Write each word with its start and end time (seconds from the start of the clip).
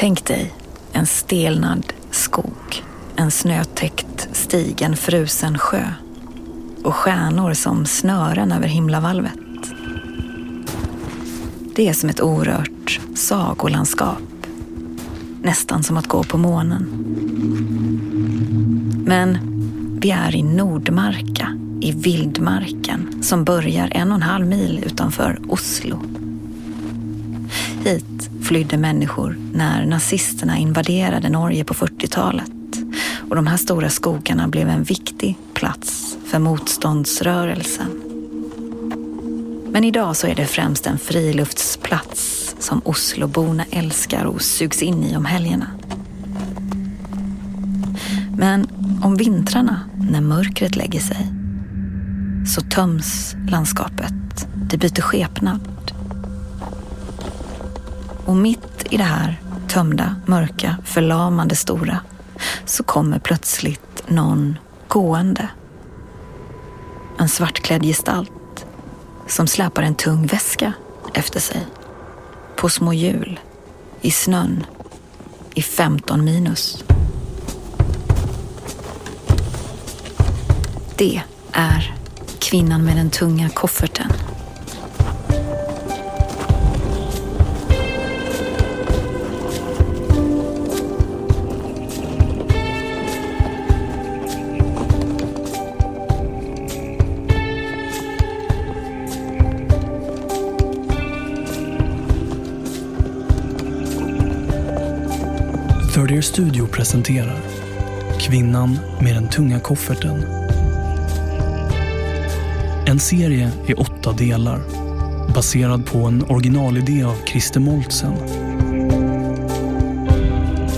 Tänk 0.00 0.26
dig 0.26 0.52
en 0.92 1.06
stelnad 1.06 1.92
skog, 2.10 2.84
en 3.16 3.30
snötäckt 3.30 4.28
stig, 4.32 4.82
en 4.82 4.96
frusen 4.96 5.58
sjö 5.58 5.84
och 6.84 6.94
stjärnor 6.94 7.54
som 7.54 7.86
snören 7.86 8.52
över 8.52 8.66
himlavalvet. 8.66 9.32
Det 11.76 11.88
är 11.88 11.92
som 11.92 12.08
ett 12.08 12.20
orört 12.20 13.00
sagolandskap. 13.14 14.46
Nästan 15.42 15.82
som 15.82 15.96
att 15.96 16.06
gå 16.06 16.22
på 16.22 16.38
månen. 16.38 16.86
Men 19.06 19.38
vi 20.00 20.10
är 20.10 20.34
i 20.34 20.42
Nordmarka, 20.42 21.58
i 21.80 21.92
vildmarken 21.92 23.22
som 23.22 23.44
börjar 23.44 23.88
en 23.94 24.08
och 24.08 24.16
en 24.16 24.22
halv 24.22 24.46
mil 24.46 24.84
utanför 24.86 25.40
Oslo. 25.48 26.19
Flydde 28.50 28.76
människor 28.76 29.36
när 29.52 29.86
nazisterna 29.86 30.58
invaderade 30.58 31.28
Norge 31.28 31.64
på 31.64 31.74
40-talet 31.74 32.50
och 33.28 33.36
de 33.36 33.46
här 33.46 33.56
stora 33.56 33.90
skogarna 33.90 34.48
blev 34.48 34.68
en 34.68 34.82
viktig 34.82 35.38
plats 35.54 36.16
för 36.26 36.38
motståndsrörelsen. 36.38 38.02
Men 39.72 39.84
idag 39.84 40.16
så 40.16 40.26
är 40.26 40.34
det 40.34 40.46
främst 40.46 40.86
en 40.86 40.98
friluftsplats 40.98 42.54
som 42.58 42.80
Osloborna 42.84 43.64
älskar 43.70 44.24
och 44.24 44.42
sugs 44.42 44.82
in 44.82 45.04
i 45.04 45.16
om 45.16 45.24
helgerna. 45.24 45.66
Men 48.36 48.68
om 49.02 49.16
vintrarna, 49.16 49.80
när 50.10 50.20
mörkret 50.20 50.76
lägger 50.76 51.00
sig, 51.00 51.26
så 52.54 52.60
töms 52.60 53.34
landskapet. 53.48 54.46
Det 54.70 54.76
byter 54.76 55.00
skepnad. 55.00 55.79
Och 58.30 58.36
mitt 58.36 58.86
i 58.90 58.96
det 58.96 59.04
här 59.04 59.40
tömda, 59.68 60.16
mörka, 60.26 60.76
förlamande 60.84 61.56
stora 61.56 62.00
så 62.64 62.82
kommer 62.82 63.18
plötsligt 63.18 64.02
någon 64.08 64.58
gående. 64.88 65.48
En 67.18 67.28
svartklädd 67.28 67.82
gestalt 67.82 68.66
som 69.26 69.46
släpar 69.46 69.82
en 69.82 69.94
tung 69.94 70.26
väska 70.26 70.72
efter 71.14 71.40
sig. 71.40 71.66
På 72.56 72.68
små 72.68 72.92
hjul, 72.92 73.40
i 74.00 74.10
snön, 74.10 74.64
i 75.54 75.62
15 75.62 76.24
minus. 76.24 76.84
Det 80.96 81.22
är 81.52 81.96
kvinnan 82.38 82.84
med 82.84 82.96
den 82.96 83.10
tunga 83.10 83.48
kofferten. 83.48 84.12
Third 106.20 106.24
Studio 106.24 106.66
presenterar 106.66 107.40
Kvinnan 108.18 108.78
med 109.00 109.14
den 109.14 109.28
tunga 109.28 109.60
kofferten. 109.60 110.24
En 112.86 112.98
serie 112.98 113.50
i 113.66 113.74
åtta 113.74 114.12
delar 114.12 114.60
baserad 115.34 115.86
på 115.86 115.98
en 115.98 116.24
originalidé 116.24 117.02
av 117.02 117.14
Christer 117.26 117.60
Moltzen. 117.60 118.12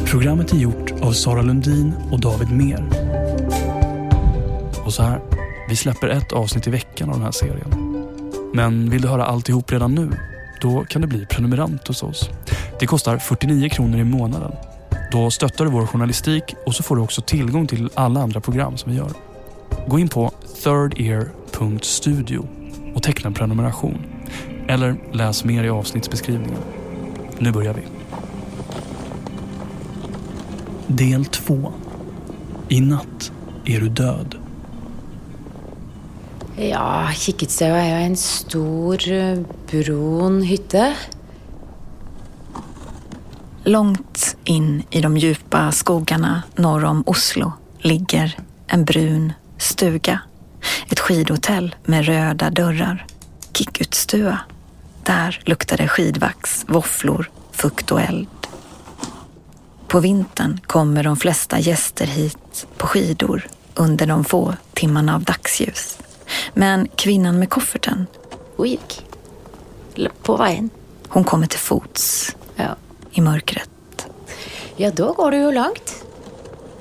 Programmet 0.07 0.53
är 0.53 0.57
gjort 0.57 0.91
av 1.01 1.13
Sara 1.13 1.43
Lundin 1.43 1.93
och 2.11 2.21
David 2.21 2.53
Mer. 2.53 2.85
Och 4.85 4.95
så 4.95 5.03
här, 5.03 5.21
vi 5.69 5.77
släpper 5.77 6.09
ett 6.09 6.33
avsnitt 6.33 6.67
i 6.67 6.71
veckan 6.71 7.09
av 7.09 7.15
den 7.15 7.25
här 7.25 7.33
serien. 7.33 8.03
Men 8.55 8.91
vill 8.91 9.03
du 9.03 9.09
höra 9.09 9.25
alltihop 9.25 9.73
redan 9.73 9.95
nu? 9.95 10.11
Då 10.61 10.85
kan 10.85 11.03
du 11.03 11.09
bli 11.09 11.27
prenumerant 11.27 11.89
hos 11.89 12.03
oss. 12.03 12.31
Det 12.81 12.87
kostar 12.87 13.19
49 13.19 13.69
kronor 13.69 13.99
i 13.99 14.05
månaden 14.05 14.53
då 15.13 15.31
stöttar 15.31 15.65
du 15.65 15.71
vår 15.71 15.87
journalistik 15.87 16.55
och 16.67 16.75
så 16.75 16.83
får 16.83 16.97
du 16.97 17.03
också 17.03 17.23
tillgång 17.23 17.67
till 17.67 17.91
alla 17.95 18.21
andra 18.21 18.41
program 18.41 18.77
som 18.77 18.93
vi 18.93 18.99
gör. 18.99 19.13
Gå 19.87 19.99
in 19.99 20.09
på 20.09 20.33
thirdear.studio 20.63 22.49
och 22.95 23.03
teckna 23.03 23.29
en 23.29 23.35
prenumeration. 23.35 23.99
Eller 24.69 24.97
läs 25.13 25.45
mer 25.45 25.65
i 25.65 25.69
avsnittsbeskrivningen. 25.69 26.59
Nu 27.39 27.53
börjar 27.53 27.75
vi. 27.75 27.83
Del 30.87 31.25
2. 31.25 31.73
I 32.69 32.81
natt 32.81 33.33
är 33.65 33.81
du 33.81 33.89
död. 33.89 34.35
Ja, 36.57 37.09
Kikkertstua 37.15 37.79
er 37.81 37.89
jo 37.89 38.07
en 38.07 38.17
stor, 38.17 39.13
eh, 39.13 39.39
brun 39.71 40.43
hytte. 40.43 40.95
Långt 43.65 44.37
in 44.45 44.83
i 44.91 45.01
de 45.01 45.17
djupa 45.17 45.73
skogarna 45.73 46.43
norr 46.57 46.85
om 46.85 47.03
Oslo 47.07 47.53
ligger 47.79 48.39
en 48.67 48.85
brun 48.85 49.33
stuga. 49.59 50.21
Ett 50.89 51.01
skidhotell 51.01 51.75
med 51.85 52.05
röda 52.05 52.51
dörrar. 52.51 53.07
Kickutstua. 53.53 54.39
Där 55.03 55.41
luktar 55.45 55.77
det 55.77 55.89
skidvax, 55.89 56.65
våfflor, 56.69 57.31
fukt 57.53 57.91
och 57.93 58.01
eld. 58.01 58.29
På 59.89 60.01
vintern 60.01 60.61
kommer 60.67 61.05
de 61.05 61.17
flesta 61.17 61.59
gäster 61.59 62.07
hit 62.07 62.67
på 62.77 62.87
skidor 62.87 63.47
under 63.75 64.07
de 64.07 64.25
få 64.25 64.55
timmarna 64.75 65.15
av 65.15 65.23
dagsljus. 65.23 65.99
Men 66.55 66.89
kvinnan 66.97 67.39
med 67.39 67.51
kofferten, 67.51 68.07
Hun 68.57 68.69
gikk 68.69 69.07
på 70.23 70.37
veien. 70.37 70.71
hon 71.09 71.25
kommer 71.25 71.47
till 71.47 71.59
fots 71.59 72.37
Ja. 72.57 72.77
I 73.13 73.21
mörkret. 73.21 73.71
ja, 74.77 74.91
da 74.91 75.13
går 75.13 75.31
du 75.31 75.37
jo 75.37 75.51
langt. 75.51 76.05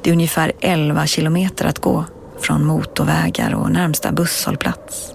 Det 0.02 0.09
är 0.09 0.14
ungefär 0.14 0.52
11 0.59 1.08
kilometer 1.08 1.66
att 1.66 1.80
gå 1.80 2.06
från 2.40 2.66
motorvägar 2.66 3.53
och 3.53 3.72
närmsta 3.72 4.12
busshållplats. 4.12 5.14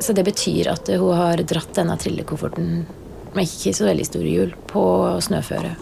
Så 0.00 0.12
det 0.12 0.24
betyr 0.24 0.68
at 0.68 0.88
hun 0.88 1.16
har 1.16 1.36
dratt 1.36 1.74
denne 1.74 1.96
trillekofferten 1.96 2.86
med 3.34 3.44
ikke 3.44 3.74
så 3.74 3.84
veldig 3.84 4.06
store 4.06 4.30
hjul 4.30 4.54
på 4.70 4.82
snøføre. 5.20 5.74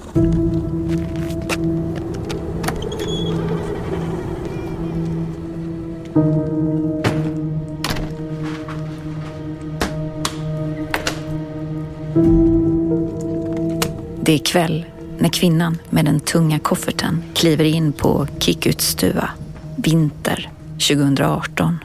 Det 14.27 14.33
är 14.33 14.39
kväll 14.39 14.85
när 15.19 15.29
kvinnan 15.29 15.79
med 15.91 16.05
den 16.05 16.21
tunga 16.21 16.59
kofferten 16.59 17.23
kliver 17.35 17.65
in 17.65 17.93
på 17.93 18.27
Kickutstua, 18.39 19.31
vinter 19.77 20.51
2018. 20.73 21.79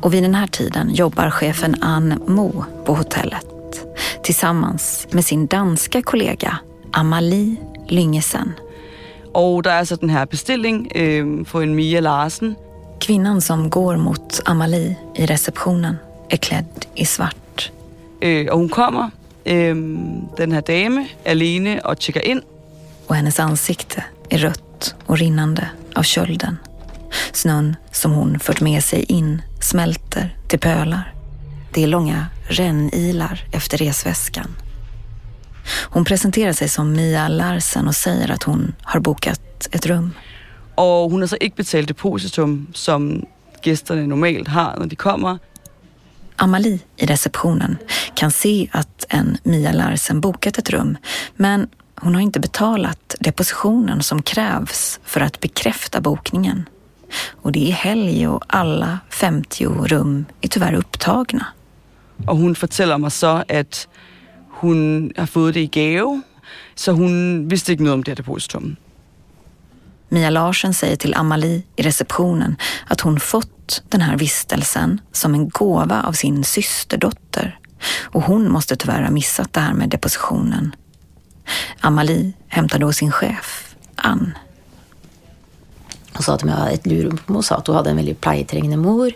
Och 0.00 0.14
vid 0.14 0.22
den 0.22 0.34
här 0.34 0.46
tiden 0.46 0.94
jobbar 0.94 1.30
chefen 1.30 1.82
Ann 1.82 2.22
Mo 2.26 2.64
på 2.84 2.94
hotellet 2.94 3.46
tillsammans 4.22 5.06
med 5.10 5.24
sin 5.24 5.46
danska 5.46 6.02
kollega 6.02 6.58
Amalie 6.92 7.56
Lyngesen. 7.88 8.52
Og 9.34 9.64
der 9.64 9.70
er 9.70 9.84
så 9.84 9.96
den 9.96 10.10
her 10.10 10.24
bestilling 10.24 10.88
øh, 10.94 11.46
for 11.46 11.60
en 11.60 11.74
Mia 11.74 12.00
Larsen. 12.00 12.56
Kvinnan 13.00 13.40
som 13.40 13.70
går 13.70 13.96
mot 13.96 14.40
Amalie 14.46 14.96
i 15.16 15.26
receptionen 15.26 15.96
är 16.30 16.36
klädd 16.36 16.86
i 16.94 17.04
svart. 17.04 17.72
Øh, 18.22 18.46
og 18.50 18.58
hun 18.58 18.68
kommer, 18.68 19.10
øh, 19.48 19.76
den 20.38 20.52
her 20.52 20.60
dame, 20.60 21.06
alene 21.24 21.80
og 21.86 21.98
tjekker 21.98 22.20
ind. 22.20 22.42
och 23.08 23.16
hennes 23.16 23.40
ansikte 23.40 24.04
är 24.30 24.38
rött 24.38 24.94
och 25.06 25.18
rinnande 25.18 25.68
av 25.94 26.02
kölden. 26.02 26.56
Snön 27.32 27.76
som 27.92 28.12
hon 28.12 28.38
fört 28.40 28.60
med 28.60 28.84
sig 28.84 29.02
in 29.02 29.42
smälter 29.60 30.36
till 30.48 30.58
pölar. 30.58 31.14
Det 31.74 31.82
är 31.82 31.86
långa 31.86 32.26
rännilar 32.48 33.44
efter 33.52 33.78
resväskan. 33.78 34.56
Hon 35.90 36.04
presenterar 36.04 36.52
sig 36.52 36.68
som 36.68 36.92
Mia 36.92 37.28
Larsen 37.28 37.88
och 37.88 37.94
säger 37.94 38.30
att 38.30 38.42
hon 38.42 38.74
har 38.82 39.00
bokat 39.00 39.68
ett 39.72 39.86
rum. 39.86 40.14
Og 40.76 41.10
hun 41.10 41.20
har 41.20 41.26
så 41.26 41.36
ikke 41.40 41.56
betalt 41.56 41.88
depositum, 41.88 42.66
som 42.74 43.24
gæsterne 43.62 44.06
normalt 44.06 44.48
har, 44.48 44.76
når 44.78 44.86
de 44.86 44.96
kommer. 44.96 45.38
Amalie 46.40 46.80
i 46.96 47.06
receptionen 47.06 47.76
kan 48.14 48.30
se 48.30 48.68
att 48.72 49.06
en 49.08 49.38
Mia 49.42 49.72
Larsen 49.72 50.20
bokat 50.20 50.58
ett 50.58 50.70
rum, 50.70 50.96
men 51.36 51.68
hon 51.94 52.14
har 52.14 52.22
inte 52.22 52.40
betalat 52.40 53.14
depositionen 53.20 54.02
som 54.02 54.22
krävs 54.22 55.00
för 55.04 55.20
att 55.20 55.40
bekräfta 55.40 56.00
bokningen. 56.00 56.68
Och 57.42 57.52
det 57.52 57.68
är 57.68 57.72
helg 57.72 58.28
och 58.28 58.44
alla 58.46 58.98
50 59.10 59.66
rum 59.66 60.24
är 60.40 60.48
tyvärr 60.48 60.74
upptagna. 60.74 61.46
Och 62.26 62.36
hon 62.36 62.52
berättar 62.52 62.98
mig 62.98 63.10
så, 63.10 63.26
att 63.48 63.88
hon 64.50 65.12
har 65.16 65.26
fått 65.26 65.54
det 65.54 65.60
i 65.60 65.66
gave, 65.66 66.20
Så 66.74 66.92
hon 66.92 67.48
visste 67.48 67.72
inte 67.72 67.84
något 67.84 67.94
om 67.94 68.02
det 68.04 68.10
här 68.10 68.16
depositum. 68.16 68.76
Mia 70.08 70.30
Larsen 70.30 70.74
säger 70.74 70.96
till 70.96 71.14
Amalie 71.14 71.62
i 71.76 71.82
receptionen 71.82 72.56
att 72.86 73.00
hon 73.00 73.20
fått 73.20 73.82
den 73.88 74.00
här 74.00 74.16
vistelsen 74.16 75.00
som 75.12 75.34
en 75.34 75.48
gåva 75.48 76.02
av 76.02 76.12
sin 76.12 76.44
systerdotter 76.44 77.58
och 78.02 78.22
hon 78.22 78.52
måste 78.52 78.76
tyvärr 78.76 79.02
ha 79.02 79.10
missat 79.10 79.52
det 79.52 79.60
här 79.60 79.74
med 79.74 79.88
depositionen. 79.88 80.74
Amalie 81.80 82.32
hämtar 82.48 82.78
då 82.78 82.92
sin 82.92 83.12
chef, 83.12 83.76
Ann. 83.96 84.38
Hon 86.12 86.22
sa 86.22 86.34
att 86.34 86.40
hon 86.40 86.50
hade 86.50 86.70
ett 86.70 86.86
lurum 86.86 87.18
på 87.26 87.42
sa 87.42 87.56
att 87.56 87.66
hon 87.66 87.76
hade 87.76 87.90
en 87.90 87.96
väldigt 87.96 88.20
plejetrengande 88.20 88.76
mor. 88.76 89.12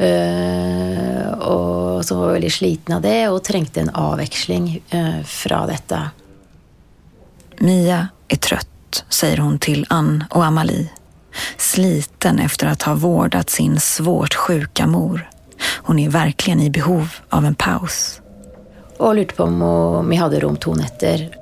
Uh, 0.00 1.28
och 1.28 2.04
som 2.04 2.18
var 2.18 2.32
väldigt 2.32 2.52
sliten 2.52 2.94
av 2.94 3.02
det 3.02 3.28
och 3.28 3.44
trängte 3.44 3.80
en 3.80 3.90
avväxling 3.90 4.82
uh, 4.94 5.22
från 5.22 5.68
detta. 5.68 6.10
Mia 7.58 8.08
är 8.28 8.36
trött, 8.36 8.68
säger 9.08 9.38
hon 9.38 9.58
till 9.58 9.86
Ann 9.88 10.24
och 10.30 10.44
Amalie. 10.44 10.90
Sliten 11.56 12.38
efter 12.38 12.66
att 12.66 12.82
ha 12.82 12.94
vårdat 12.94 13.50
sin 13.50 13.80
svårt 13.80 14.34
sjuka 14.34 14.86
mor. 14.86 15.30
Hon 15.62 15.98
är 15.98 16.08
verkligen 16.08 16.60
i 16.60 16.70
behov 16.70 17.08
av 17.28 17.44
en 17.44 17.54
paus. 17.54 18.20
Och 18.98 19.14
lurte 19.14 19.34
på 19.34 19.44
om 19.44 20.08
vi 20.10 20.16
hade 20.16 20.40
rum 20.40 20.56
två 20.56 20.74
nätter. 20.74 21.36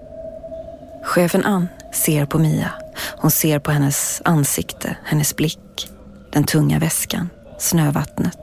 Chefen 1.04 1.44
Ann 1.44 1.68
ser 1.92 2.26
på 2.26 2.38
Mia. 2.38 2.70
Hon 3.16 3.30
ser 3.30 3.58
på 3.58 3.70
hennes 3.70 4.22
ansikte, 4.24 4.96
hennes 5.04 5.36
blick, 5.36 5.88
den 6.32 6.44
tunga 6.44 6.78
väskan, 6.78 7.30
snövattnet. 7.58 8.38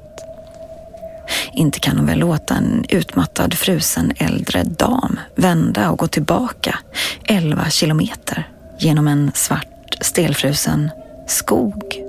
Inte 1.53 1.79
kan 1.79 1.97
hon 1.97 2.05
väl 2.05 2.19
låta 2.19 2.55
en 2.55 2.85
utmattad, 2.89 3.53
frusen 3.53 4.13
äldre 4.17 4.63
dam 4.63 5.19
vända 5.35 5.89
och 5.89 5.99
gå 5.99 6.07
tillbaka 6.07 6.79
elva 7.23 7.69
kilometer 7.69 8.54
genom 8.77 9.07
en 9.07 9.31
svart, 9.35 9.95
stelfrusen 10.01 10.89
skog. 11.27 12.01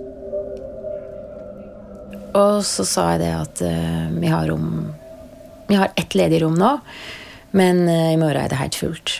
Och 2.32 2.66
så 2.66 2.84
sa 2.84 3.12
jag 3.12 3.20
det 3.20 3.36
att 3.36 3.62
uh, 3.62 4.10
vi 4.10 4.26
har 4.26 4.46
rum, 4.46 4.92
vi 5.66 5.74
har 5.74 5.88
ett 5.94 6.14
ledigt 6.14 6.42
rum 6.42 6.54
nu, 6.54 6.78
men 7.50 7.88
uh, 7.88 8.12
imorgon 8.12 8.42
är 8.42 8.48
det 8.48 8.54
helt 8.54 8.74
fullt. 8.74 9.10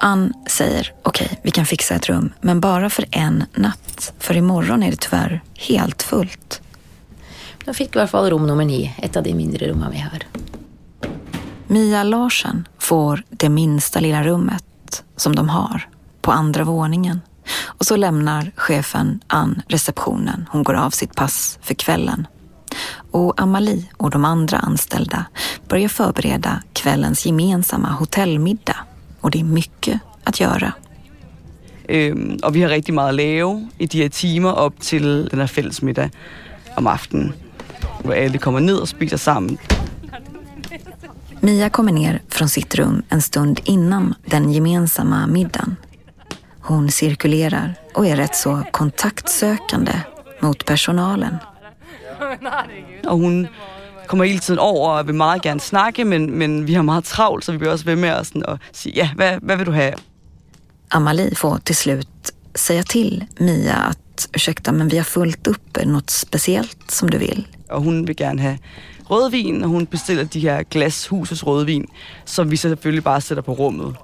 Ann 0.00 0.32
säger 0.46 0.92
okej, 1.02 1.26
okay, 1.26 1.38
vi 1.42 1.50
kan 1.50 1.66
fixa 1.66 1.94
ett 1.94 2.08
rum, 2.08 2.32
men 2.40 2.60
bara 2.60 2.90
för 2.90 3.04
en 3.10 3.44
natt. 3.54 4.12
För 4.18 4.36
imorgon 4.36 4.82
är 4.82 4.90
det 4.90 5.00
tyvärr 5.00 5.40
helt 5.54 6.02
fullt. 6.02 6.60
Då 7.64 7.74
fick 7.74 7.94
vi 7.94 7.98
i 7.98 8.00
alla 8.00 8.08
fall 8.08 8.30
rum 8.30 8.46
nummer 8.46 8.64
nio, 8.64 8.94
ett 8.98 9.16
av 9.16 9.22
de 9.22 9.34
mindre 9.34 9.68
rummen 9.68 9.90
vi 9.92 9.98
har. 9.98 10.22
Mia 11.66 12.02
Larsen 12.02 12.68
får 12.78 13.22
det 13.28 13.48
minsta 13.48 14.00
lilla 14.00 14.22
rummet 14.22 14.64
som 15.16 15.34
de 15.34 15.48
har 15.48 15.88
på 16.22 16.32
andra 16.32 16.64
våningen. 16.64 17.20
Och 17.64 17.86
så 17.86 17.96
lämnar 17.96 18.50
chefen 18.56 19.20
Ann 19.26 19.62
receptionen. 19.68 20.48
Hon 20.50 20.62
går 20.62 20.74
av 20.74 20.90
sitt 20.90 21.14
pass 21.14 21.58
för 21.62 21.74
kvällen. 21.74 22.26
Och 23.10 23.40
Amalie 23.40 23.84
och 23.96 24.10
de 24.10 24.24
andra 24.24 24.58
anställda 24.58 25.24
börjar 25.68 25.88
förbereda 25.88 26.62
kvällens 26.72 27.26
gemensamma 27.26 27.88
hotellmiddag. 27.88 28.76
Och 29.20 29.30
det 29.30 29.40
är 29.40 29.44
mycket 29.44 30.00
att 30.24 30.40
göra. 30.40 30.72
Um, 31.88 32.38
och 32.42 32.56
vi 32.56 32.62
har 32.62 32.68
riktigt 32.70 32.94
mycket 32.94 33.10
att 33.10 33.16
göra. 33.16 33.68
i 33.78 33.86
de 33.86 34.02
här 34.02 34.08
timmar 34.08 34.60
upp 34.60 34.80
till 34.80 35.28
den 35.30 35.40
här 35.40 35.46
fällsmiddag 35.46 36.10
om 36.76 36.86
aftonen. 36.86 37.32
Alla 38.04 38.38
kommer 38.38 38.60
ner 38.60 38.80
och 38.80 38.88
spiser 38.88 39.16
samman. 39.16 39.58
Mia 41.44 41.70
kommer 41.70 41.92
ner 41.92 42.22
från 42.28 42.48
sitt 42.48 42.74
rum 42.74 43.02
en 43.08 43.22
stund 43.22 43.60
innan 43.64 44.14
den 44.24 44.52
gemensamma 44.52 45.26
middagen. 45.26 45.76
Hon 46.60 46.90
cirkulerar 46.90 47.74
och 47.94 48.06
är 48.06 48.16
rätt 48.16 48.36
så 48.36 48.62
kontaktsökande 48.70 49.92
mot 50.40 50.64
personalen. 50.64 51.36
Och 53.06 53.18
hon 53.18 53.46
kommer 54.06 54.24
hela 54.24 54.40
tiden 54.40 54.58
över 54.58 55.00
och 55.00 55.08
vill 55.08 55.14
mycket 55.14 55.44
gärna 55.44 55.60
snacka 55.60 56.04
men, 56.04 56.26
men 56.26 56.66
vi 56.66 56.74
har 56.74 56.82
mycket 56.82 57.10
travlt 57.10 57.44
så 57.44 57.52
vi 57.52 57.58
blir 57.58 57.74
också 57.74 57.88
med 57.88 58.20
oss 58.20 58.32
och 58.32 58.58
säga 58.72 59.04
ja, 59.04 59.08
vad, 59.16 59.42
vad 59.42 59.58
vill 59.58 59.66
du 59.66 59.72
ha? 59.72 59.92
Amalie 60.88 61.34
får 61.34 61.58
till 61.58 61.76
slut 61.76 62.34
säga 62.54 62.82
till 62.82 63.24
Mia 63.36 63.74
att 63.74 64.01
ursäkta 64.32 64.72
men 64.72 64.88
vi 64.88 64.96
har 64.96 65.04
fullt 65.04 65.46
upp, 65.46 65.76
är 65.76 65.80
det 65.80 65.92
något 65.92 66.10
speciellt 66.10 66.90
som 66.90 67.10
du 67.10 67.18
vill? 67.18 67.46
Och 67.68 67.82
hon 67.82 68.04
vill 68.04 68.20
gärna 68.20 68.42
ha 68.42 68.56
rödvin 69.16 69.64
och 69.64 69.70
hon 69.70 69.84
beställer 69.84 70.24
de 70.24 70.40
här 70.40 70.64
glashusets 70.70 71.42
rödvin 71.42 71.86
som 72.24 72.48
vi 72.48 72.56
selvfølgelig 72.56 73.02
bara 73.02 73.20
sätter 73.20 73.42
på 73.42 73.54
rummet. 73.54 73.96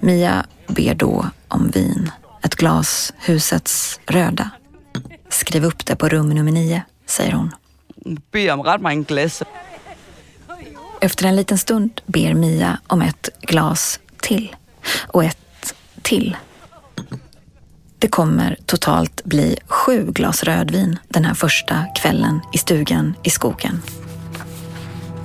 Mia 0.00 0.46
ber 0.66 0.94
då 0.94 1.26
om 1.48 1.70
vin. 1.70 2.10
Ett 2.42 2.54
glas 2.54 3.12
husets 3.18 4.00
röda. 4.06 4.50
Skriv 5.28 5.64
upp 5.64 5.86
det 5.86 5.96
på 5.96 6.08
rum 6.08 6.28
nummer 6.28 6.52
nio, 6.52 6.82
säger 7.06 7.32
hon. 7.32 7.50
Hon 8.04 8.20
ber 8.30 8.52
om 8.52 8.62
rätt 8.62 8.80
många 8.80 9.02
glas. 9.02 9.42
Efter 11.00 11.26
en 11.26 11.36
liten 11.36 11.58
stund 11.58 12.00
ber 12.06 12.34
Mia 12.34 12.78
om 12.86 13.02
ett 13.02 13.28
glas 13.40 14.00
till 14.20 14.56
och 15.08 15.24
ett 15.24 15.74
till. 16.02 16.36
Det 18.00 18.08
kommer 18.08 18.56
totalt 18.66 19.24
bli 19.24 19.56
sju 19.66 20.12
glas 20.12 20.42
rödvin 20.42 20.98
den 21.08 21.24
här 21.24 21.34
första 21.34 21.84
kvällen 22.02 22.40
i 22.52 22.58
stugan 22.58 23.14
i 23.22 23.30
skogen. 23.30 23.82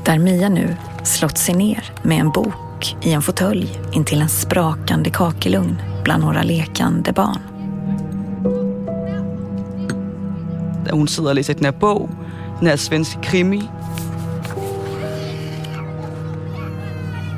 Där 0.06 0.20
Mia 0.20 0.50
nu 0.50 0.76
slått 1.04 1.38
sig 1.38 1.56
ner 1.56 1.94
med 2.04 2.20
en 2.20 2.30
bok 2.30 2.96
i 3.02 3.12
en 3.12 3.22
fåtölj 3.22 3.80
intill 3.94 4.22
en 4.22 4.30
sprakande 4.30 5.10
kakelugn 5.10 5.82
bland 6.04 6.24
några 6.24 6.44
lekande 6.44 7.12
barn. 7.12 7.40
Hon 10.92 11.08
sitter 11.08 11.30
och 11.30 11.36
läser 11.36 11.54
den 11.54 11.66
här 11.66 11.80
bok, 11.80 12.10
den 12.60 12.68
här 12.70 12.78
svenska 12.78 13.20
krimi. 13.22 13.64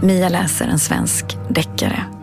Mia 0.02 0.30
läser 0.30 0.68
en 0.68 0.80
svensk 0.80 1.38
deckare 1.50 2.15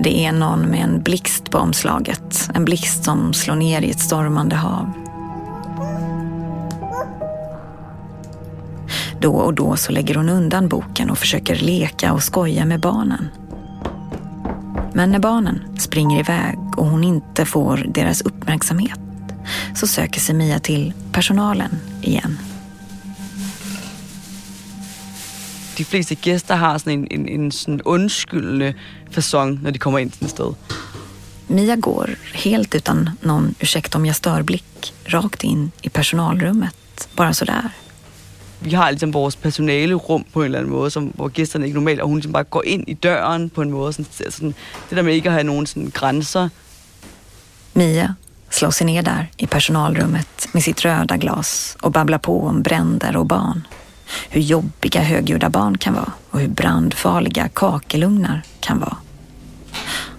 det 0.00 0.24
är 0.24 0.32
någon 0.32 0.60
med 0.60 0.84
en 0.84 1.02
blixt 1.02 1.50
på 1.50 1.58
omslaget. 1.58 2.50
En 2.54 2.64
blixt 2.64 3.04
som 3.04 3.32
slår 3.32 3.54
ner 3.54 3.82
i 3.82 3.90
ett 3.90 4.00
stormande 4.00 4.56
hav. 4.56 4.92
Då 9.20 9.32
och 9.32 9.54
då 9.54 9.76
så 9.76 9.92
lägger 9.92 10.14
hon 10.14 10.28
undan 10.28 10.68
boken 10.68 11.10
och 11.10 11.18
försöker 11.18 11.56
leka 11.56 12.12
och 12.12 12.22
skoja 12.22 12.64
med 12.64 12.80
barnen. 12.80 13.28
Men 14.92 15.10
när 15.10 15.18
barnen 15.18 15.78
springer 15.78 16.20
iväg 16.20 16.58
och 16.76 16.86
hon 16.86 17.04
inte 17.04 17.44
får 17.44 17.86
deras 17.88 18.20
uppmärksamhet 18.20 19.00
så 19.74 19.86
söker 19.86 20.20
sig 20.20 20.34
Mia 20.34 20.58
till 20.58 20.92
personalen 21.12 21.70
igen. 22.02 22.38
De 25.78 25.84
flesta 25.84 26.14
gäster 26.14 26.56
har 26.56 26.78
sådan 26.78 26.92
en, 26.92 27.06
en, 27.10 27.28
en 27.28 27.52
sådan 27.52 27.80
undskyldende 27.84 28.74
fasong 29.10 29.58
när 29.62 29.70
de 29.70 29.78
kommer 29.78 29.98
in 29.98 30.10
till 30.10 30.24
ett 30.24 30.30
sted. 30.30 30.54
Mia 31.46 31.76
går 31.76 32.16
helt 32.34 32.74
utan 32.74 33.10
någon 33.20 33.54
ursäkta 33.60 33.98
om 33.98 34.06
jag 34.06 34.16
stör-blick 34.16 34.94
rakt 35.04 35.44
in 35.44 35.70
i 35.82 35.88
personalrummet, 35.88 37.08
bara 37.16 37.34
sådär. 37.34 37.70
Vi 38.60 38.74
har 38.74 38.90
liksom 38.90 39.10
vårt 39.10 39.42
personalrum 39.42 40.24
på 40.32 40.40
en 40.40 40.46
eller 40.46 40.58
annan 40.58 40.70
måde, 40.70 40.90
som, 40.90 41.12
hvor 41.16 41.30
gästerna 41.34 41.66
inte 41.66 41.74
normalt, 41.74 42.00
och 42.00 42.08
hon 42.08 42.16
liksom 42.16 42.32
bara 42.32 42.42
går 42.42 42.66
in 42.66 42.84
i 42.86 42.94
dörren 42.94 43.50
på 43.50 43.62
en 43.62 43.70
måde. 43.70 43.92
Sådan, 43.92 44.30
sådan, 44.30 44.54
det 44.88 44.96
där 44.96 45.02
med 45.02 45.16
inte 45.16 45.28
att 45.28 45.34
ha 45.34 45.42
någon 45.42 45.66
sådan 45.66 45.90
gränser. 45.90 46.50
Mia 47.72 48.14
slår 48.50 48.70
sig 48.70 48.86
ner 48.86 49.02
där 49.02 49.30
i 49.36 49.46
personalrummet 49.46 50.48
med 50.52 50.62
sitt 50.62 50.84
röda 50.84 51.16
glas 51.16 51.76
och 51.80 51.92
babblar 51.92 52.18
på 52.18 52.42
om 52.42 52.62
bränder 52.62 53.16
och 53.16 53.26
barn 53.26 53.62
hur 54.30 54.40
jobbiga 54.40 55.00
högljudda 55.00 55.50
barn 55.50 55.78
kan 55.78 55.94
vara 55.94 56.12
och 56.30 56.40
hur 56.40 56.48
brandfarliga 56.48 57.48
kakelugnar 57.48 58.42
kan 58.60 58.80
vara. 58.80 58.96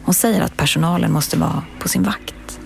Hon 0.04 0.14
säger 0.14 0.42
att 0.42 0.58
personalen 0.58 1.12
måste 1.12 1.38
vara 1.38 1.64
på 1.80 1.90
sin 1.90 2.04
vakt. 2.04 2.60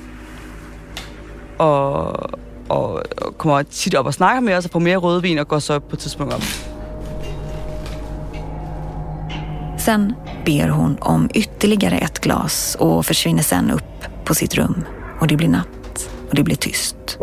Och, 1.57 2.33
och, 2.67 2.99
och 2.99 3.37
kommer 3.37 3.63
tit 3.63 3.93
upp 3.93 4.05
och 4.05 4.15
snackar 4.15 4.41
med 4.41 4.57
oss 4.57 4.65
och 4.65 4.71
får 4.71 4.79
mer 4.79 4.99
rödvin 4.99 5.39
och 5.39 5.47
går 5.47 5.59
så 5.59 5.81
på 5.81 5.95
tidspunkt 5.95 6.35
upp. 6.35 6.43
Sen 9.79 10.13
ber 10.45 10.67
hon 10.67 10.97
om 11.01 11.29
ytterligare 11.33 11.97
ett 11.97 12.19
glas 12.19 12.77
och 12.79 13.05
försvinner 13.05 13.43
sen 13.43 13.71
upp 13.71 14.25
på 14.25 14.35
sitt 14.35 14.55
rum. 14.55 14.85
Och 15.19 15.27
det 15.27 15.35
blir 15.35 15.47
natt 15.47 16.09
och 16.29 16.35
det 16.35 16.43
blir 16.43 16.55
tyst. 16.55 17.17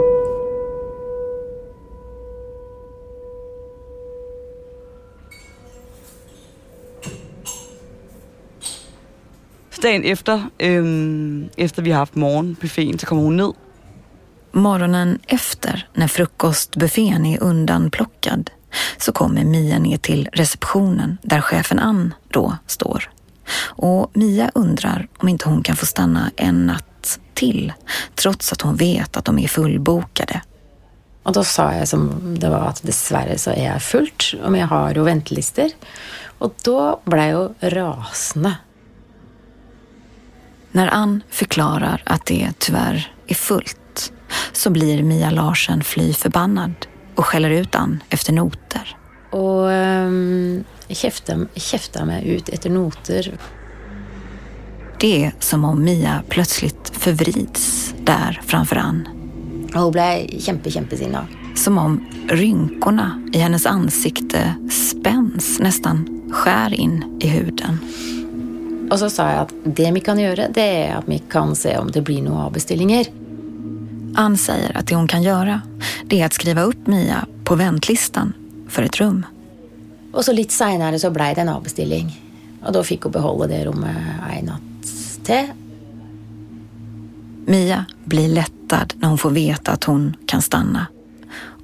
Dagen 9.83 10.05
efter, 10.05 10.43
øh, 10.59 11.47
efter 11.57 11.83
vi 11.83 11.91
har 11.91 11.99
haft 11.99 12.15
morgonbuffeten, 12.15 12.99
så 12.99 13.07
kommer 13.07 13.23
hon 13.23 13.37
ned. 13.37 13.53
Morgonen 14.53 15.19
efter, 15.27 15.89
när 15.95 16.09
frukostbuffén 16.09 17.27
är 17.27 17.43
undanplockad, 17.43 18.51
så 18.99 19.13
kommer 19.13 19.45
Mia 19.45 19.79
ner 19.79 19.97
till 19.97 20.29
receptionen 20.33 21.19
där 21.23 21.41
chefen 21.41 21.79
Ann 21.79 22.15
då 22.29 22.57
står. 22.67 23.11
Och 23.63 24.11
Mia 24.13 24.51
undrar 24.55 25.09
om 25.19 25.29
inte 25.29 25.49
hon 25.49 25.63
kan 25.63 25.77
få 25.77 25.87
stanna 25.87 26.31
en 26.37 26.67
natt 26.67 27.19
till 27.35 27.73
trots 28.15 28.53
att 28.53 28.61
hon 28.61 28.77
vet 28.77 29.17
att 29.17 29.25
de 29.25 29.39
är 29.39 29.49
fullbokade. 29.49 30.41
Och 31.23 31.33
då 31.33 31.45
sa 31.45 31.75
jag 31.75 31.89
som 31.89 32.37
det 32.41 32.49
var 32.49 32.59
att 32.59 32.83
dessvärre 32.83 33.39
så 33.39 33.51
är 33.51 33.65
jag 33.65 33.83
fullt 33.83 34.35
om 34.45 34.57
jag 34.57 34.67
har 34.67 34.95
ju 34.95 35.03
väntelister. 35.03 35.71
Och 36.39 36.55
då 36.63 37.01
blev 37.05 37.25
jag 37.27 37.55
rasande. 37.61 38.55
När 40.73 40.89
Ann 40.89 41.23
förklarar 41.31 42.03
att 42.07 42.27
det 42.27 42.53
tyvärr 42.59 43.13
är 43.27 43.35
fullt 43.35 44.13
så 44.53 44.71
blir 44.71 45.03
Mia 45.03 45.31
Larsen 45.31 45.85
fly 45.85 46.13
förbannad 46.13 46.75
och 47.15 47.27
skäller 47.27 47.51
ut 47.51 47.75
Ann 47.75 48.03
efter 48.11 48.33
noter. 48.33 48.97
Och 49.31 49.69
um, 49.69 50.65
käftar, 50.89 51.47
käftar 51.55 52.05
mig 52.05 52.29
ut 52.29 52.49
efter 52.49 52.71
noter. 52.71 53.39
Det 55.01 55.25
är 55.25 55.33
som 55.39 55.65
om 55.65 55.85
Mia 55.85 56.23
plötsligt 56.29 56.93
förvrids 56.93 57.95
där 58.05 58.41
framför 58.47 58.77
Ann. 58.77 59.09
Och 59.75 59.81
hon 59.81 59.93
blev 59.93 60.41
kämpe, 60.41 60.71
kämpesinna. 60.71 61.27
Som 61.57 61.79
om 61.79 62.07
rynkorna 62.29 63.23
i 63.33 63.39
hennes 63.39 63.67
ansikte 63.67 64.55
spänns, 64.71 65.59
nästan 65.59 66.23
skär 66.33 66.75
in 66.75 67.19
i 67.21 67.29
huden. 67.29 67.79
Och 68.91 68.99
så 68.99 69.11
sa 69.11 69.31
jag 69.31 69.39
att 69.39 69.53
det 69.65 69.93
vi 69.93 70.01
kan 70.01 70.19
göra 70.19 70.49
det 70.49 70.87
är 70.87 70.95
att 70.95 71.05
vi 71.09 71.19
kan 71.19 71.57
se 71.57 71.79
om 71.79 71.91
det 71.91 72.03
blir 72.03 72.23
några 72.23 72.45
avbeställningar. 72.45 73.07
Ann 74.15 74.37
säger 74.37 74.77
att 74.77 74.87
det 74.87 74.95
hon 74.95 75.09
kan 75.09 75.23
göra 75.23 75.61
det 76.05 76.21
är 76.21 76.27
att 76.27 76.33
skriva 76.33 76.63
upp 76.63 76.87
Mia 76.87 77.27
på 77.45 77.55
väntlistan 77.55 78.33
för 78.69 78.83
ett 78.83 78.97
rum. 78.97 79.27
Och 80.13 80.25
så 80.25 80.33
lite 80.33 80.55
senare 80.55 80.99
så 80.99 81.11
blev 81.11 81.35
det 81.35 81.41
en 81.41 81.49
avbeställning. 81.49 82.21
Och 82.67 82.73
då 82.73 82.85
fick 82.85 83.03
hon 83.03 83.13
behålla 83.13 83.47
det 83.47 83.65
rummet 83.65 83.97
en 84.39 84.45
natt 84.45 84.61
till. 85.25 85.47
Mia 87.47 87.85
blir 88.05 88.29
lättad 88.29 88.95
när 88.97 89.09
hon 89.09 89.19
får 89.19 89.31
veta 89.31 89.73
att 89.73 89.85
hon 89.85 90.17
kan 90.27 90.43
stanna. 90.43 90.87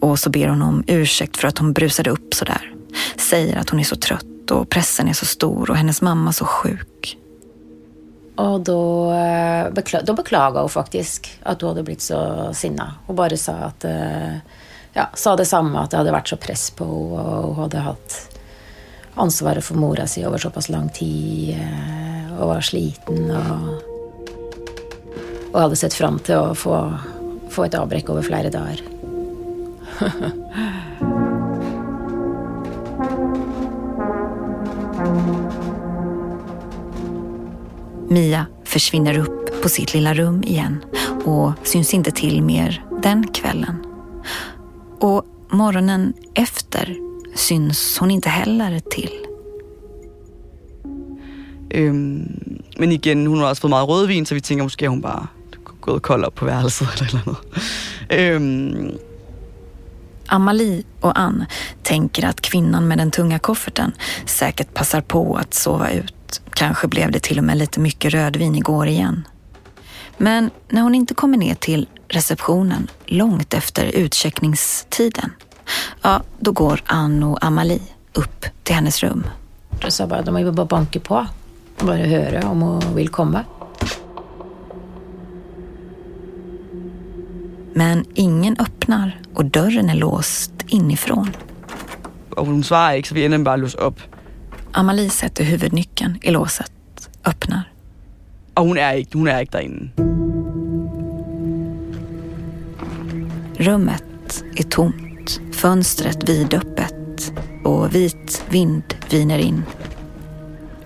Och 0.01 0.19
så 0.19 0.31
ber 0.31 0.49
hon 0.49 0.63
om 0.63 0.85
ursäkt 0.87 1.37
för 1.37 1.49
att 1.49 1.59
hon 1.59 1.73
brusade 1.73 2.11
upp 2.11 2.35
så 2.35 2.45
där. 2.45 2.75
Säger 3.17 3.57
att 3.57 3.71
hon 3.71 3.81
är 3.81 3.85
så 3.85 3.97
trött 3.97 4.36
och 4.51 4.71
pressen 4.71 5.09
är 5.09 5.13
så 5.13 5.27
stor 5.27 5.71
och 5.71 5.77
hennes 5.77 6.03
mamma 6.03 6.33
så 6.33 6.45
sjuk. 6.45 7.19
Och 8.37 8.61
då, 8.61 9.13
eh, 9.13 9.67
då 10.05 10.15
beklagade 10.15 10.61
hon 10.61 10.69
faktiskt 10.69 11.29
att 11.43 11.61
hon 11.61 11.69
hade 11.69 11.83
blivit 11.83 12.03
så 12.03 12.51
sinna. 12.53 12.95
Hon 13.07 13.17
bara 13.17 13.37
sa 13.37 13.53
att 13.53 13.85
eh, 13.85 14.37
ja, 14.93 15.11
sa 15.15 15.37
detsamma, 15.37 15.81
att 15.81 15.91
det 15.91 15.97
hade 15.97 16.13
varit 16.13 16.29
så 16.29 16.37
press 16.37 16.71
på 16.71 16.85
henne 16.85 17.29
och 17.29 17.55
hon 17.55 17.63
hade 17.63 17.79
haft 17.79 18.39
ansvaret 19.15 19.65
för 19.65 19.75
mora 19.75 20.07
si 20.07 20.23
över 20.23 20.39
så 20.39 20.51
pass 20.51 20.69
lång 20.69 20.89
tid 20.89 21.51
eh, 21.51 22.41
och 22.41 22.49
var 22.49 22.61
sliten 22.61 23.31
och, 23.31 23.83
och 25.53 25.61
hade 25.61 25.77
sett 25.77 25.95
fram 25.95 26.19
till 26.19 26.35
att 26.35 26.59
få, 26.59 26.95
få 27.51 27.65
ett 27.65 27.75
avbräck 27.75 28.09
över 28.09 28.23
flera 28.23 28.51
dagar. 28.51 28.81
Mia 38.09 38.47
försvinner 38.65 39.19
upp 39.19 39.63
på 39.63 39.69
sitt 39.69 39.95
lilla 39.95 40.15
rum 40.15 40.43
igen 40.43 40.85
och 41.25 41.53
syns 41.63 41.95
inte 41.95 42.11
till 42.11 42.43
mer 42.43 42.85
den 43.03 43.27
kvällen. 43.27 43.77
Och 45.01 45.25
morgonen 45.51 46.13
efter 46.35 46.97
syns 47.35 47.99
hon 47.99 48.11
inte 48.11 48.29
heller 48.29 48.79
till. 48.79 49.11
Øhm, 51.71 52.29
men 52.79 52.93
igen, 52.93 53.27
hon 53.27 53.39
har 53.39 53.51
också 53.51 53.61
fått 53.61 53.71
mycket 53.71 53.89
rödvin 53.89 54.27
så 54.27 54.35
vi 54.35 54.41
tänker 54.41 54.63
måske 54.65 54.87
hon 54.87 54.95
hun 54.95 55.01
bara 55.01 55.29
gået 55.81 56.03
kold 56.03 56.25
op 56.25 56.35
på 56.35 56.45
værelset 56.45 56.89
eller 57.01 57.09
eller 57.09 57.23
andet. 57.27 57.37
Øhm, 58.11 58.99
Amalie 60.29 60.83
och 61.01 61.19
Ann 61.19 61.45
tänker 61.83 62.27
att 62.27 62.41
kvinnan 62.41 62.89
med 62.89 62.99
den 62.99 63.11
tunga 63.11 63.39
kofferten 63.39 63.93
säkert 64.27 64.75
passar 64.75 65.01
på 65.01 65.37
att 65.37 65.55
sova 65.55 65.91
ut. 65.91 66.41
Kanske 66.55 66.89
blev 66.89 67.11
det 67.11 67.21
till 67.23 67.39
och 67.39 67.45
med 67.45 67.57
lite 67.57 67.81
mycket 67.81 68.13
rödvin 68.13 68.55
igår 68.55 68.87
igen. 68.87 69.29
Men 70.17 70.51
när 70.69 70.83
hon 70.83 70.95
inte 70.95 71.15
kommer 71.15 71.39
ner 71.39 71.55
till 71.55 71.89
receptionen 72.09 72.91
långt 73.07 73.55
efter 73.55 73.87
utcheckningstiden, 73.87 75.33
ja, 76.03 76.23
då 76.39 76.53
går 76.53 76.83
Ann 76.87 77.23
och 77.23 77.45
Amalie 77.45 77.83
upp 78.13 78.47
till 78.63 78.75
hennes 78.75 79.03
rum. 79.03 79.27
Jag 79.81 79.93
sa 79.93 80.07
bara, 80.07 80.23
de 80.23 80.35
har 80.35 80.43
ju 80.43 80.53
bara 80.53 80.67
bankat 80.67 81.03
på. 81.03 81.27
Bara 81.81 81.97
höra 81.97 82.49
om 82.51 82.63
hon 82.63 82.95
vill 82.95 83.09
komma. 83.09 83.45
Men 87.77 88.05
ingen 88.15 88.57
öppnar 88.59 89.21
och 89.35 89.45
dörren 89.45 89.91
är 89.91 89.95
låst 89.95 90.53
inifrån. 90.67 91.29
og 92.37 92.47
hun 92.47 92.63
svarer 92.63 92.93
ikke, 92.95 93.09
så 93.09 93.15
vi 93.15 93.25
ender 93.25 93.39
med 93.39 93.45
bare 93.45 93.55
at 93.55 93.61
låse 93.61 93.79
op. 93.79 94.01
Amalie 94.75 95.11
sätter 95.11 95.45
huvudnyckeln 95.45 96.19
i 96.23 96.31
låset, 96.31 97.11
öppnar. 97.25 97.63
Og 98.55 98.67
hun 98.67 98.79
er 98.79 98.93
ikke, 98.93 99.19
hun 99.19 99.29
er 99.29 99.39
ikke 99.39 99.53
derinde. 99.53 99.91
Rummet 103.59 104.45
är 104.57 104.63
tomt, 104.63 105.41
fönstret 105.53 106.29
vidöppet 106.29 107.33
och 107.65 107.95
vit 107.95 108.45
vind 108.51 108.95
viner 109.11 109.39
in. 109.39 109.65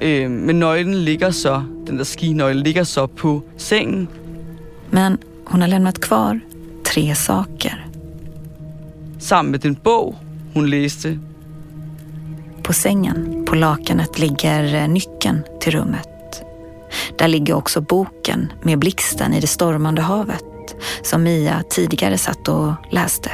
Øh, 0.00 0.30
men 0.30 0.58
nøglen 0.58 1.04
ligger 1.04 1.30
så, 1.30 1.62
den 1.86 1.98
der 1.98 2.04
skinøgle 2.04 2.62
ligger 2.62 2.84
så 2.84 3.06
på 3.06 3.42
sengen. 3.56 4.08
Men 4.90 5.18
hon 5.46 5.60
har 5.60 5.68
lämnat 5.68 6.00
kvar 6.00 6.40
tre 6.90 7.14
saker. 7.14 7.86
Sammen 9.18 9.50
med 9.50 9.60
den 9.60 9.74
bog, 9.74 10.14
hun 10.54 10.70
læste. 10.70 11.18
På 12.62 12.72
sängen, 12.72 13.44
på 13.48 13.54
lakanet, 13.54 14.18
ligger 14.18 14.74
eh, 14.74 14.88
nyckeln 14.88 15.42
till 15.60 15.72
rummet. 15.72 16.42
Där 17.18 17.28
ligger 17.28 17.54
också 17.54 17.80
boken 17.80 18.52
med 18.62 18.78
blixten 18.78 19.34
i 19.34 19.40
det 19.40 19.46
stormande 19.46 20.02
havet 20.02 20.44
som 21.02 21.22
Mia 21.22 21.62
tidigare 21.70 22.18
satt 22.18 22.48
och 22.48 22.72
läste. 22.90 23.30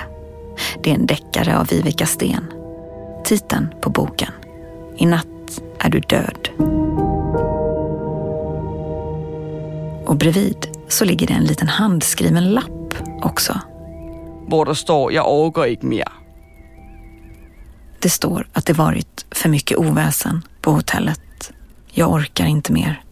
Det 0.82 0.90
är 0.90 0.94
en 0.94 1.06
deckare 1.06 1.58
av 1.58 1.66
Vivica 1.66 2.06
Sten. 2.06 2.44
Titeln 3.24 3.68
på 3.80 3.90
boken. 3.90 4.32
I 4.96 5.06
natt 5.06 5.60
är 5.78 5.90
du 5.90 6.00
död. 6.00 6.48
Och 10.06 10.16
bredvid 10.16 10.66
så 10.88 11.04
ligger 11.04 11.26
det 11.26 11.34
en 11.34 11.44
liten 11.44 11.68
handskriven 11.68 12.50
lapp 12.50 12.75
också. 13.22 13.54
hvor 14.48 14.64
der 14.64 14.72
står, 14.72 15.10
jeg 15.10 15.22
overgår 15.22 15.64
ikke 15.64 15.86
mere. 15.86 16.12
Det 18.02 18.10
står 18.10 18.46
att 18.52 18.66
det 18.66 18.78
varit 18.78 19.26
för 19.32 19.48
mycket 19.48 19.78
oväsen 19.78 20.42
på 20.62 20.70
hotellet. 20.72 21.52
Jag 21.94 22.10
orkar 22.10 22.44
inte 22.44 22.72
mer. 22.72 23.02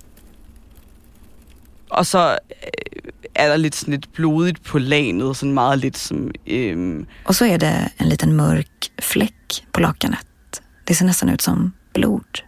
Og 1.91 2.07
så 2.07 2.31
øh, 2.31 3.13
er 3.35 3.49
der 3.49 3.57
lidt 3.57 3.75
sådan 3.75 3.93
lidt 3.95 4.13
blodigt 4.13 4.63
på 4.63 4.79
lanet, 4.79 5.37
sådan 5.37 5.55
meget 5.55 5.79
lidt 5.79 5.99
som... 5.99 6.31
Øhm, 6.47 7.07
Och 7.25 7.35
så 7.35 7.45
är 7.45 7.57
det 7.57 7.89
en 8.01 8.09
liten 8.09 8.33
mörk 8.33 8.91
fläck 9.03 9.65
på 9.73 9.81
lakanet. 9.81 10.27
Det 10.89 10.97
ser 10.97 11.07
nästan 11.07 11.29
ut 11.29 11.43
som 11.43 11.73
blod. 11.95 12.43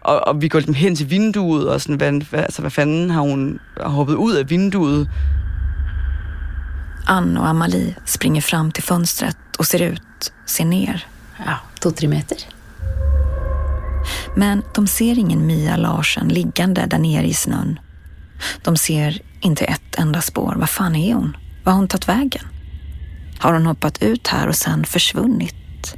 og, 0.00 0.26
og 0.26 0.42
vi 0.42 0.48
går 0.48 0.58
ligesom 0.58 0.74
hen 0.74 0.96
til 0.96 1.10
vinduet, 1.10 1.68
og 1.68 1.80
sådan, 1.80 1.96
hvad, 1.96 2.22
altså, 2.32 2.60
hvad 2.60 2.70
fanden 2.70 3.10
har 3.10 3.20
hun 3.20 3.58
hoppet 3.80 4.14
ud 4.14 4.34
af 4.34 4.50
vinduet? 4.50 5.08
Ann 7.08 7.36
och 7.36 7.48
Amalie 7.48 7.94
springer 8.04 8.40
fram 8.40 8.72
till 8.72 8.82
fönstret 8.82 9.36
och 9.58 9.66
ser 9.66 9.82
ut, 9.82 10.32
ser 10.46 10.64
ner. 10.64 11.06
Ja, 11.46 11.56
to, 11.80 11.90
tre 11.90 12.08
meter. 12.08 12.38
Men 14.36 14.62
de 14.74 14.86
ser 14.86 15.18
ingen 15.18 15.46
Mia 15.46 15.76
Larsen 15.76 16.28
liggande 16.28 16.86
där 16.86 16.98
nere 16.98 17.26
i 17.26 17.34
snön. 17.34 17.80
De 18.62 18.76
ser 18.76 19.22
inte 19.40 19.64
ett 19.64 19.94
enda 19.98 20.20
spår. 20.20 20.54
Vad 20.58 20.70
fan 20.70 20.96
är 20.96 21.14
hon? 21.14 21.36
Var 21.64 21.72
har 21.72 21.78
hon 21.78 21.88
tagit 21.88 22.08
vägen? 22.08 22.44
Har 23.38 23.52
hon 23.52 23.66
hoppat 23.66 24.02
ut 24.02 24.26
här 24.26 24.48
och 24.48 24.56
sen 24.56 24.84
försvunnit? 24.84 25.94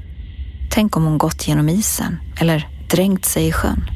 Tänk 0.70 0.96
om 0.96 1.04
hon 1.04 1.18
gått 1.18 1.48
genom 1.48 1.68
isen 1.68 2.18
eller 2.40 2.68
dränkt 2.90 3.24
sig 3.24 3.46
i 3.46 3.52
sjön. 3.52 3.90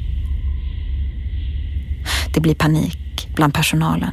Det 2.33 2.41
blir 2.41 2.55
panik 2.55 3.27
bland 3.35 3.53
personalen. 3.53 4.11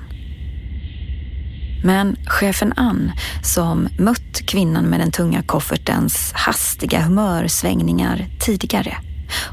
Men 1.82 2.16
chefen 2.26 2.72
Ann, 2.76 3.12
som 3.42 3.88
mött 3.98 4.46
kvinnan 4.46 4.84
med 4.84 5.00
den 5.00 5.12
tunga 5.12 5.42
koffertens 5.42 6.32
hastiga 6.34 7.00
humörsvängningar 7.00 8.26
tidigare, 8.40 8.96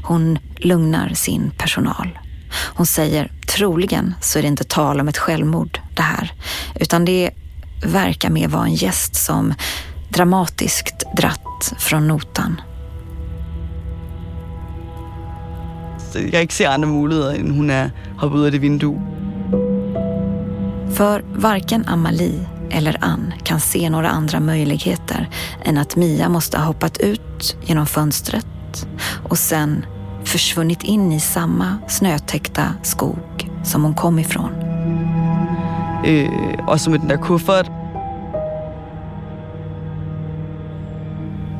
hon 0.02 0.38
lugnar 0.56 1.14
sin 1.14 1.50
personal. 1.50 2.18
Hon 2.74 2.86
säger 2.86 3.32
troligen 3.48 4.14
så 4.20 4.38
är 4.38 4.42
det 4.42 4.48
inte 4.48 4.64
tal 4.64 5.00
om 5.00 5.08
ett 5.08 5.18
självmord 5.18 5.80
det 5.96 6.02
här, 6.02 6.32
utan 6.74 7.04
det 7.04 7.30
verkar 7.84 8.30
mer 8.30 8.48
vara 8.48 8.64
en 8.64 8.74
gäst 8.74 9.16
som 9.16 9.54
dramatiskt 10.08 11.04
dratt 11.16 11.74
från 11.78 12.08
notan. 12.08 12.60
Jeg 16.14 16.30
kan 16.32 16.42
ikke 16.42 16.54
se 16.54 16.64
andre 16.66 16.88
muligheder, 16.88 17.34
end 17.38 17.54
hun 17.54 17.70
er 17.70 17.90
hoppet 18.18 18.38
ud 18.38 18.46
af 18.46 18.52
det 18.52 18.62
vindue. 18.62 19.19
För 20.94 21.24
varken 21.34 21.84
Amalie 21.86 22.46
eller 22.70 22.96
Ann 23.00 23.32
kan 23.42 23.60
se 23.60 23.90
några 23.90 24.08
andra 24.08 24.40
möjligheter 24.40 25.28
än 25.64 25.78
att 25.78 25.96
Mia 25.96 26.28
måste 26.28 26.58
ha 26.58 26.64
hoppat 26.64 26.98
ut 26.98 27.56
genom 27.62 27.86
fönstret 27.86 28.86
och 29.28 29.38
sen 29.38 29.84
försvunnit 30.24 30.82
in 30.82 31.12
i 31.12 31.20
samma 31.20 31.78
snötäckta 31.88 32.74
skog 32.82 33.50
som 33.64 33.84
hon 33.84 33.94
kom 33.94 34.18
ifrån. 34.18 34.50
Også 36.66 36.90
med 36.90 37.00
den 37.00 37.08
der 37.08 37.16
kuffert. 37.16 37.66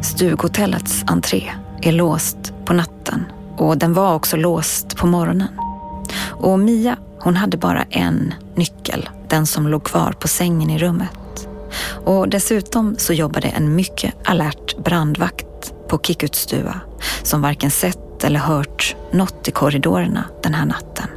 Stughotellets 0.03 1.05
entré 1.07 1.43
är 1.83 1.93
låst 1.93 2.53
på 2.65 2.73
natten 2.73 3.25
och 3.57 3.79
den 3.79 3.95
var 3.95 4.15
också 4.15 4.37
låst 4.37 4.97
på 4.97 5.07
morgonen. 5.07 5.49
Och 6.31 6.59
Mia, 6.59 6.97
hon 7.21 7.37
hade 7.37 7.57
bara 7.57 7.83
en 7.83 8.35
nyckel, 8.55 9.09
den 9.29 9.47
som 9.47 9.69
låg 9.69 9.85
kvar 9.85 10.13
på 10.13 10.29
sängen 10.29 10.71
i 10.71 10.79
rummet. 10.79 11.49
Och 12.05 12.29
dessutom 12.29 12.95
så 12.99 13.13
jobbade 13.13 13.49
en 13.49 13.75
mycket 13.75 14.15
alert 14.25 14.85
brandvakt 14.85 15.73
på 15.89 15.99
Kikkutstua 15.99 16.81
som 17.23 17.43
varken 17.43 17.71
sett 17.71 18.25
eller 18.25 18.41
hört 18.41 18.97
något 19.13 19.49
i 19.49 19.51
korridorerna 19.51 20.25
den 20.43 20.55
här 20.55 20.67
natten. 20.67 21.09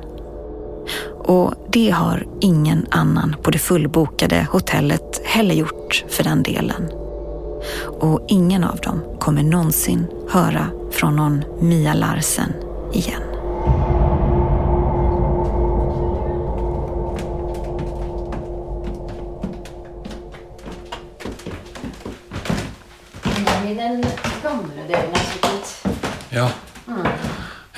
Och 1.24 1.54
det 1.70 1.90
har 1.90 2.28
ingen 2.42 2.86
annan 2.92 3.36
på 3.44 3.52
det 3.52 3.60
fullbokade 3.60 4.48
hotellet 4.52 5.22
heller 5.26 5.56
gjort 5.56 6.06
för 6.10 6.24
den 6.24 6.44
delen. 6.44 6.90
Och 8.00 8.26
ingen 8.28 8.64
av 8.64 8.78
dem 8.78 9.02
kommer 9.20 9.44
någonsin 9.44 10.08
höra 10.30 10.68
från 10.92 11.16
någon 11.16 11.44
Mia 11.62 11.94
Larsen 11.94 12.54
igen. 12.94 13.33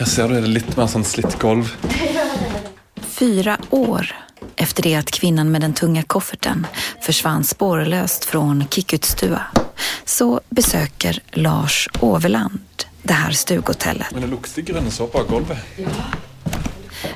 Jeg 0.06 0.12
ser 0.14 0.30
det 0.30 0.38
er 0.38 0.52
litt 0.54 0.76
mer 0.78 0.86
sånn 0.86 1.02
slitt 1.02 1.34
gulv. 1.42 1.72
Fyra 3.02 3.56
år 3.74 4.12
efter 4.56 4.84
det 4.84 4.96
att 4.96 5.12
kvinnan 5.12 5.52
med 5.52 5.62
den 5.62 5.74
tunga 5.74 6.04
kofferten 6.04 6.68
försvann 7.02 7.44
spårlöst 7.44 8.26
från 8.26 8.68
Kikkutstua 8.68 9.42
så 10.06 10.42
besöker 10.50 11.20
Lars 11.32 11.90
Åveland 12.00 12.86
det 13.02 13.14
här 13.14 13.32
stughotellet. 13.32 14.08
Men 14.12 14.22
det 14.22 14.28
lukter 14.28 14.62
grønne 14.62 14.92
såpe 14.92 15.18
av 15.18 15.30
gulvet. 15.30 15.58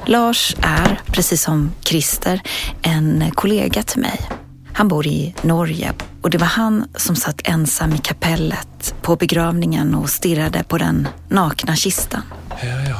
Lars 0.05 0.55
är, 0.61 1.01
precis 1.05 1.43
som 1.43 1.71
Christer, 1.85 2.41
en 2.81 3.31
kollega 3.31 3.83
till 3.83 4.01
mig. 4.01 4.29
Han 4.73 4.87
bor 4.87 5.07
i 5.07 5.35
Norge 5.41 5.93
och 6.21 6.29
det 6.29 6.37
var 6.37 6.47
han 6.47 6.85
som 6.95 7.15
satt 7.15 7.41
ensam 7.43 7.93
i 7.93 7.97
kapellet 7.97 8.95
på 9.01 9.15
begravningen 9.15 9.95
och 9.95 10.09
stirrade 10.09 10.63
på 10.63 10.77
den 10.77 11.07
nakna 11.27 11.75
kistan. 11.75 12.21
Ja. 12.63 12.95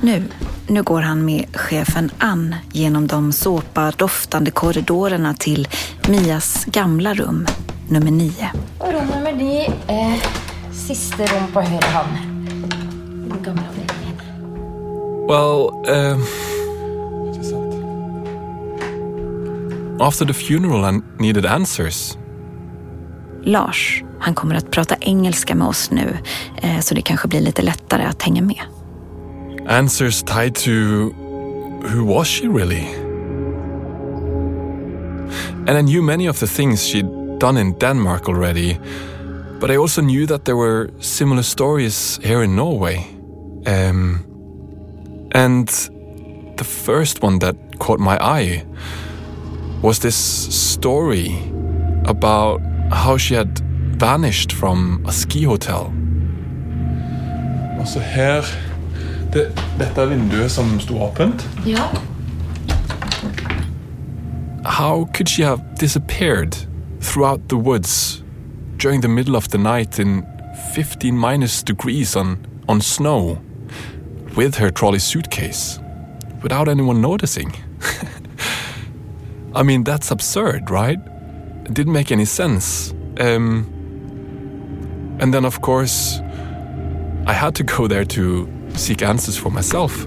Nu, 0.00 0.22
nu 0.66 0.82
går 0.82 1.00
han 1.00 1.24
med 1.24 1.56
chefen 1.56 2.10
Ann 2.18 2.54
genom 2.72 3.06
de 3.06 3.32
såpadoftande 3.32 4.50
korridorerna 4.50 5.34
till 5.34 5.68
Mias 6.08 6.64
gamla 6.64 7.14
rum, 7.14 7.46
nummer 7.88 8.10
nio. 8.10 8.50
Rom 8.80 9.06
nummer 9.06 9.32
ni 9.32 9.68
er 9.88 10.20
siste 10.72 11.26
rom 11.26 11.52
på 11.52 11.60
høyre 11.60 11.90
hånd. 11.94 12.16
Den 13.30 13.42
gamle 13.42 13.62
avdelingen. 13.68 13.94
Well, 15.28 15.70
um, 15.88 16.24
after 20.00 20.26
the 20.26 20.34
funeral 20.34 20.94
I 20.94 21.00
needed 21.18 21.46
answers. 21.46 22.18
Lars, 23.44 24.02
han 24.20 24.34
kommer 24.34 24.54
att 24.54 24.70
prata 24.70 24.96
engelska 25.00 25.54
med 25.54 25.68
oss 25.68 25.90
nu, 25.90 26.18
eh, 26.62 26.80
så 26.80 26.94
det 26.94 27.02
kanske 27.02 27.28
blir 27.28 27.40
lite 27.40 27.62
lättare 27.62 28.02
att 28.02 28.22
hänga 28.22 28.42
med. 28.42 28.60
Answers 29.66 30.22
tied 30.22 30.54
to 30.56 31.10
who 31.84 32.04
was 32.04 32.26
she 32.26 32.48
really? 32.48 32.84
And 35.66 35.70
I 35.70 35.80
knew 35.80 36.02
many 36.02 36.26
of 36.26 36.38
the 36.38 36.46
things 36.46 36.86
she'd 36.86 37.38
done 37.38 37.56
in 37.56 37.72
Denmark 37.78 38.28
already, 38.28 38.78
but 39.60 39.70
I 39.70 39.76
also 39.76 40.02
knew 40.02 40.26
that 40.26 40.44
there 40.44 40.56
were 40.56 40.90
similar 41.00 41.42
stories 41.42 42.18
here 42.22 42.42
in 42.42 42.54
Norway. 42.54 43.06
Um, 43.66 44.24
and 45.32 45.68
the 46.56 46.64
first 46.64 47.22
one 47.22 47.38
that 47.38 47.56
caught 47.78 47.98
my 47.98 48.18
eye 48.20 48.64
was 49.82 49.98
this 50.00 50.16
story 50.16 51.36
about 52.04 52.60
how 52.90 53.16
she 53.16 53.34
had 53.34 53.58
vanished 53.98 54.52
from 54.52 55.04
a 55.06 55.12
ski 55.12 55.44
hotel. 55.44 55.92
Altså 57.78 58.00
her 58.00 58.42
det, 59.34 59.50
Dette 59.78 60.00
er 60.00 60.06
vinduet 60.06 60.50
som 60.50 60.78
sto 60.80 60.98
åpent. 61.02 61.46
Ja. 61.66 61.88
How 64.64 65.04
could 65.12 65.28
she 65.28 65.42
have 65.42 65.60
disappeared 65.80 66.56
throughout 67.00 67.48
the 67.48 67.56
woods 67.56 68.22
during 68.78 69.02
the 69.02 69.08
middle 69.08 69.36
of 69.36 69.48
the 69.48 69.58
night 69.58 69.98
in 69.98 70.24
15 70.74 71.16
minus 71.16 71.62
degrees 71.62 72.16
on, 72.16 72.38
on 72.68 72.80
snow 72.80 73.38
with 74.36 74.56
her 74.56 74.70
trolley 74.70 74.98
suitcase 74.98 75.78
without 76.42 76.68
anyone 76.68 77.00
noticing? 77.00 77.52
I 79.54 79.62
mean, 79.62 79.84
that's 79.84 80.10
absurd, 80.10 80.70
right? 80.70 80.98
It 81.64 81.74
didn't 81.74 81.92
make 81.92 82.10
any 82.10 82.24
sense. 82.24 82.92
Um, 83.20 83.66
and 85.20 85.32
then, 85.32 85.44
of 85.44 85.60
course, 85.60 86.20
I 87.26 87.32
had 87.32 87.54
to 87.56 87.62
go 87.62 87.86
there 87.86 88.04
to 88.04 88.48
seek 88.76 89.02
answers 89.02 89.38
for 89.38 89.50
myself. 89.54 90.04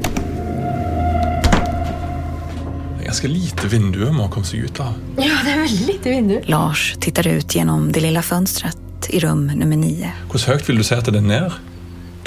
Det 2.97 3.03
er 3.03 3.06
ganske 3.12 3.27
lite 3.32 3.67
vindu 3.71 4.01
man 4.12 4.30
komme 4.34 4.45
seg 4.47 4.65
ut 4.67 4.80
av. 4.84 4.97
Ja, 5.21 5.38
det 5.45 5.53
er 5.53 5.62
veldig 5.63 5.88
lite 5.88 6.12
vindu. 6.12 6.36
Lars 6.51 6.89
tittar 7.03 7.27
ut 7.32 7.56
genom 7.56 7.91
det 7.95 8.03
lilla 8.03 8.21
fönstret 8.25 9.08
i 9.10 9.19
rum 9.23 9.45
nummer 9.47 9.80
nio. 9.80 10.10
Hvor 10.32 10.43
høyt 10.51 10.67
vil 10.67 10.82
du 10.82 10.84
si 10.84 10.95
at 10.97 11.08
det 11.08 11.15
er 11.21 11.27
ned? 11.27 11.56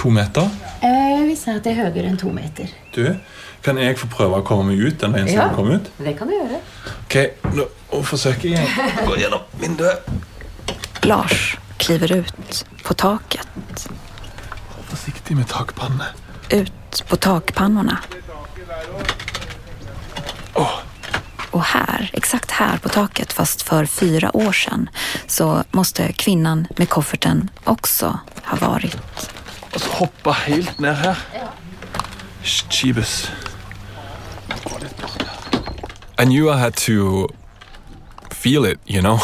To 0.00 0.08
meter? 0.14 0.48
Eh, 0.80 1.20
vi 1.28 1.34
sier 1.36 1.58
at 1.60 1.66
det 1.66 1.74
er 1.74 1.82
høyere 1.84 2.08
enn 2.08 2.16
to 2.20 2.30
meter. 2.32 2.70
Du, 2.96 3.02
kan 3.60 3.76
jeg 3.76 3.98
få 4.00 4.08
å 4.30 4.40
komme 4.46 4.70
meg 4.70 4.80
ut 4.80 4.98
den 5.02 5.12
veien 5.12 5.28
som 5.28 5.36
Ja. 5.36 5.46
jeg 5.48 5.56
kom 5.58 5.68
ut? 5.74 5.90
Det 6.00 6.14
kan 6.16 6.28
du 6.30 6.32
gjøre. 6.38 6.60
Ok, 7.04 7.16
nå 7.52 7.66
forsøker 8.08 8.48
jeg 8.54 8.64
å 8.64 9.06
gå 9.10 9.18
gjennom 9.20 9.44
vinduet. 9.60 10.08
Lars 11.04 11.56
kliver 11.78 12.16
ut 12.22 12.64
på 12.84 12.94
taket, 12.96 13.46
Forsiktig 14.90 15.36
med 15.36 15.46
takpanne. 15.46 16.08
Ut 16.50 17.04
på 17.08 17.16
takpannorna. 17.16 17.98
Åh, 20.54 20.70
Och 21.50 21.64
här, 21.64 22.10
exakt 22.12 22.50
här 22.50 22.78
på 22.78 22.88
taket, 22.88 23.32
fast 23.32 23.62
för 23.62 23.86
fyra 23.86 24.36
år 24.36 24.52
sedan, 24.52 24.88
så 25.26 25.64
måste 25.70 26.12
kvinnan 26.12 26.66
med 26.76 26.88
kofferten 26.88 27.50
också 27.64 28.18
ha 28.44 28.68
varit. 28.68 28.96
og 29.74 29.80
så 29.80 29.90
hoppe 29.90 30.32
helt 30.32 30.78
ned 30.78 30.94
her. 30.96 31.16
Jeebus. 32.70 33.30
I 36.18 36.24
knew 36.24 36.48
I 36.48 36.58
had 36.58 36.74
to 36.74 37.28
feel 38.30 38.64
it, 38.64 38.78
you 38.86 39.00
know? 39.00 39.18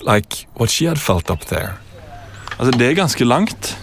like 0.14 0.46
what 0.54 0.70
she 0.70 0.86
had 0.88 0.98
felt 0.98 1.30
up 1.30 1.40
there. 1.46 1.68
Altså, 2.58 2.78
det 2.78 2.90
er 2.90 2.94
ganske 2.94 3.24
langt. 3.24 3.78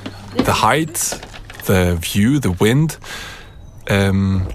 The 0.45 0.51
height, 0.53 1.25
the 1.65 1.95
view, 1.95 2.39
the 2.39 2.51
wind. 2.51 2.97
Um, 3.89 4.47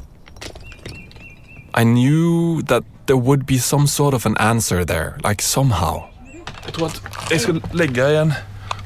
I 1.74 1.84
knew 1.84 2.62
that 2.62 2.82
there 3.06 3.16
would 3.16 3.46
be 3.46 3.58
some 3.58 3.86
sort 3.86 4.14
of 4.14 4.26
an 4.26 4.36
answer 4.38 4.84
there, 4.84 5.18
like 5.24 5.42
somehow. 5.42 6.02
Jeg 6.64 6.72
tror 6.72 6.86
at 6.86 7.02
jeg 7.30 7.40
skal 7.40 7.62
legge 7.72 8.08
igjen 8.10 8.32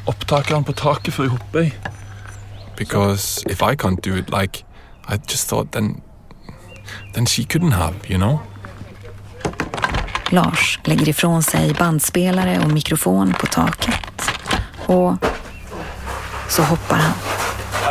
opptakeren 0.06 0.64
på 0.64 0.72
taket 0.72 1.14
før 1.14 1.24
jeg 1.24 1.30
hopper 1.30 1.60
i. 1.60 1.72
Because 2.76 3.44
if 3.50 3.62
I 3.62 3.74
can't 3.74 4.00
do 4.04 4.14
it, 4.16 4.30
like, 4.30 4.64
I 5.08 5.18
just 5.32 5.48
thought 5.48 5.72
then, 5.72 6.02
then 7.14 7.26
she 7.26 7.44
couldn't 7.44 7.72
have, 7.72 7.94
you 8.08 8.18
know? 8.18 8.40
Lars 10.30 10.78
lägger 10.84 11.08
ifrån 11.08 11.42
sig 11.42 11.74
bandspelare 11.74 12.60
och 12.64 12.70
mikrofon 12.70 13.34
på 13.34 13.46
taket. 13.46 14.30
Och 14.86 15.16
så 16.48 16.62
hoppar 16.62 16.96
han. 16.96 17.14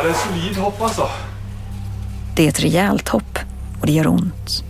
Ja, 0.00 0.06
det 0.06 0.14
er 0.14 0.20
solid 0.20 0.56
hopp, 0.56 0.78
altså. 0.82 1.06
Det 2.36 2.44
är 2.44 2.48
ett 2.48 2.60
rejält 2.60 3.08
hopp 3.08 3.38
och 3.80 3.86
det 3.86 3.92
gör 3.92 4.06
ont. 4.06 4.64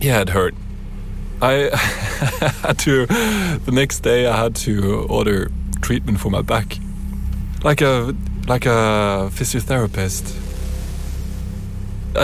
Yeah, 0.00 0.22
it 0.22 0.30
hurt. 0.30 0.54
I 1.42 1.70
had 2.66 2.78
to, 2.78 3.06
the 3.64 3.70
next 3.72 4.02
day 4.02 4.26
I 4.26 4.32
had 4.32 4.54
to 4.54 5.06
order 5.08 5.50
treatment 5.82 6.20
for 6.20 6.30
my 6.30 6.42
back. 6.42 6.80
Like 7.64 7.84
a 7.84 8.12
like 8.48 8.70
a 8.70 9.30
physiotherapist. 9.30 10.24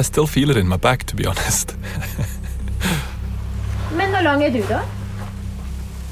I 0.00 0.02
still 0.02 0.26
feel 0.26 0.50
it 0.50 0.56
in 0.56 0.68
my 0.68 0.78
back 0.78 1.04
to 1.04 1.16
be 1.16 1.28
honest. 1.28 1.76
Men 3.96 4.14
hur 4.14 4.22
lång 4.22 4.42
är 4.42 4.50
du 4.50 4.62
då? 4.68 4.80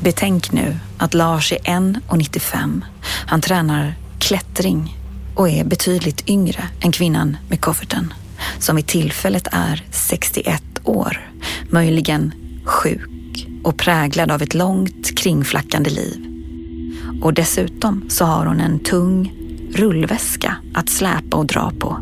Betänk 0.00 0.52
nu 0.52 0.76
att 0.98 1.14
Lars 1.14 1.52
är 1.52 1.58
1,95. 1.58 2.82
Han 3.26 3.40
tränar 3.40 3.94
klättring 4.18 4.96
och 5.36 5.48
är 5.48 5.64
betydligt 5.64 6.28
yngre 6.28 6.68
än 6.80 6.92
kvinnan 6.92 7.36
med 7.48 7.60
kofferten 7.60 8.12
som 8.58 8.76
vid 8.76 8.86
tillfället 8.86 9.48
är 9.52 9.84
61 9.90 10.62
år, 10.84 11.30
möjligen 11.70 12.32
sjuk 12.64 13.48
och 13.62 13.76
präglad 13.76 14.30
av 14.30 14.42
ett 14.42 14.54
långt 14.54 15.18
kringflackande 15.18 15.90
liv. 15.90 16.26
Och 17.22 17.34
dessutom 17.34 18.04
så 18.08 18.24
har 18.24 18.46
hon 18.46 18.60
en 18.60 18.78
tung 18.78 19.32
rullväska 19.74 20.56
att 20.74 20.88
släpa 20.88 21.36
och 21.36 21.46
dra 21.46 21.72
på. 21.78 21.98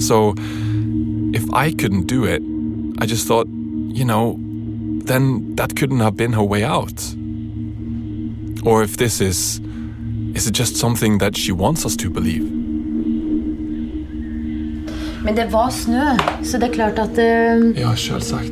So 0.00 0.34
if 1.34 1.42
I 1.42 1.72
couldn't 1.76 2.06
do 2.06 2.26
it, 2.26 2.42
I 3.04 3.06
just 3.06 3.28
thought, 3.28 3.46
you 3.94 4.04
know, 4.04 4.38
then 5.06 5.56
that 5.56 5.70
couldn't 5.70 6.00
have 6.00 6.16
been 6.16 6.34
her 6.34 6.48
way 6.48 6.64
out. 6.64 7.02
Or 8.64 8.84
if 8.84 8.96
this 8.96 9.20
is 9.20 9.60
is 10.34 10.46
it 10.48 10.58
just 10.58 10.76
something 10.76 11.18
that 11.18 11.36
she 11.36 11.52
wants 11.52 11.84
us 11.84 11.96
to 11.96 12.10
believe? 12.10 12.44
Men 15.24 15.34
det 15.34 15.46
var 15.46 15.70
snö, 15.70 16.16
så 16.44 16.58
det 16.58 16.66
är 16.66 16.72
klart 16.72 16.98
att... 16.98 17.18
Eh, 17.18 17.82
Ja, 17.82 17.96
självsagt. 17.96 18.50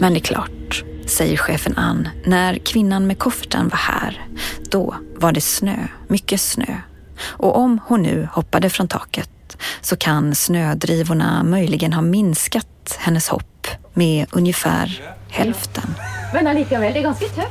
Men 0.00 0.12
det 0.12 0.18
är 0.18 0.20
klart, 0.20 0.84
säger 1.06 1.36
chefen 1.36 1.76
Ann, 1.76 2.08
när 2.26 2.58
kvinnan 2.58 3.06
med 3.06 3.18
kofferten 3.18 3.68
var 3.68 3.78
här, 3.78 4.26
då 4.70 4.94
var 5.16 5.32
det 5.32 5.40
snö, 5.40 5.76
mycket 6.08 6.40
snö. 6.40 6.76
Och 7.20 7.56
om 7.56 7.80
hon 7.86 8.02
nu 8.02 8.28
hoppade 8.32 8.70
från 8.70 8.88
taket 8.88 9.56
så 9.80 9.96
kan 9.96 10.34
snödrivorna 10.34 11.42
möjligen 11.42 11.92
ha 11.92 12.02
minskat 12.02 12.96
hennes 12.98 13.28
hopp 13.28 13.66
med 13.94 14.26
ungefär 14.30 15.02
hälften. 15.28 15.94
Men 16.32 16.46
allikevel, 16.46 16.92
det 16.92 16.98
är 16.98 17.02
ganska 17.02 17.26
tufft. 17.26 17.48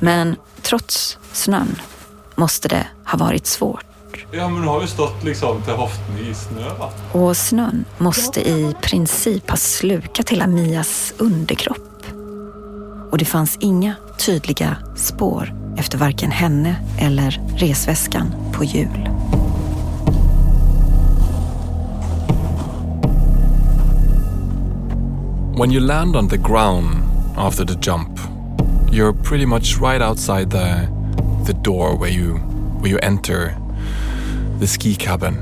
Men 0.00 0.36
trots 0.62 1.18
snön 1.32 1.76
måste 2.36 2.68
det 2.68 2.86
ha 3.04 3.18
varit 3.18 3.46
svårt. 3.46 3.84
Ja, 4.30 4.48
men 4.48 4.62
du 4.62 4.68
har 4.68 4.80
ju 4.80 4.86
stått 4.86 5.24
liksom 5.24 5.62
till 5.62 5.72
höften 5.72 6.18
i 6.18 6.34
snö 6.34 6.68
va? 6.78 6.90
Och 7.12 7.36
snön 7.36 7.84
måste 7.98 8.48
i 8.48 8.74
princip 8.82 9.50
ha 9.50 9.56
slukat 9.56 10.30
hela 10.30 10.46
Mias 10.46 11.14
underkropp. 11.18 12.06
Och 13.10 13.18
det 13.18 13.24
fanns 13.24 13.56
inga 13.60 13.94
tydliga 14.18 14.76
spår 14.96 15.54
efter 15.78 15.98
varken 15.98 16.30
henne 16.30 16.76
eller 16.98 17.40
resväskan 17.56 18.34
på 18.52 18.64
hjul. 18.64 19.08
When 25.58 25.72
you 25.72 25.80
land 25.80 26.16
on 26.16 26.28
the 26.28 26.36
ground 26.36 26.86
after 27.36 27.64
the 27.64 27.90
jump, 27.90 28.18
you're 28.92 29.12
pretty 29.12 29.46
much 29.46 29.80
right 29.80 30.02
outside 30.02 30.50
the 30.50 30.95
door 31.66 31.96
where 31.96 32.14
you 32.20 32.36
where 32.78 32.90
you 32.92 32.98
enter 33.02 33.56
the 34.60 34.68
ski 34.68 34.94
cabin. 34.94 35.34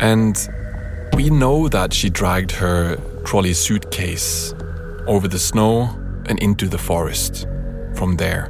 And 0.00 0.36
we 1.16 1.28
know 1.28 1.68
that 1.68 1.92
she 1.92 2.08
dragged 2.08 2.52
her 2.52 2.96
trolley 3.24 3.52
suitcase 3.52 4.54
over 5.08 5.26
the 5.26 5.40
snow 5.40 5.88
and 6.28 6.38
into 6.38 6.68
the 6.68 6.78
forest 6.78 7.48
from 7.96 8.16
there. 8.16 8.44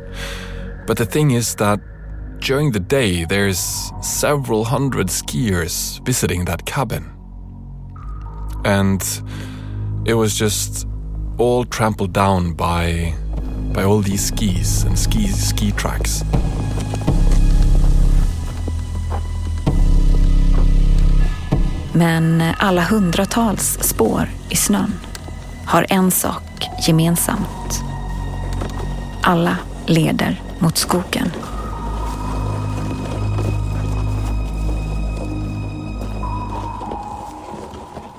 But 0.87 0.99
the 0.99 1.07
thing 1.07 1.31
is 1.31 1.55
that 1.55 1.81
during 2.41 2.73
the 2.73 2.81
day 2.81 3.25
there's 3.25 3.63
several 4.03 4.65
hundred 4.65 5.07
skiers 5.09 6.05
visiting 6.05 6.45
that 6.45 6.67
cabin 6.67 7.05
and 8.65 9.03
it 10.05 10.15
was 10.15 10.35
just 10.39 10.87
all 11.39 11.65
trampled 11.65 12.13
down 12.13 12.53
by 12.53 13.15
by 13.75 13.83
all 13.85 14.03
these 14.03 14.27
skis 14.27 14.85
and 14.85 14.99
ski 14.99 15.29
ski 15.29 15.73
tracks. 15.73 16.25
Men 21.93 22.43
alla 22.59 22.83
hundratals 22.83 23.79
spår 23.81 24.29
i 24.49 24.57
snön 24.57 24.93
har 25.67 25.87
en 25.89 26.11
sak 26.11 26.69
gemensamt. 26.87 27.83
Alla 29.23 29.57
leder 29.87 30.43
mot 30.59 30.77
skogen. 30.77 31.31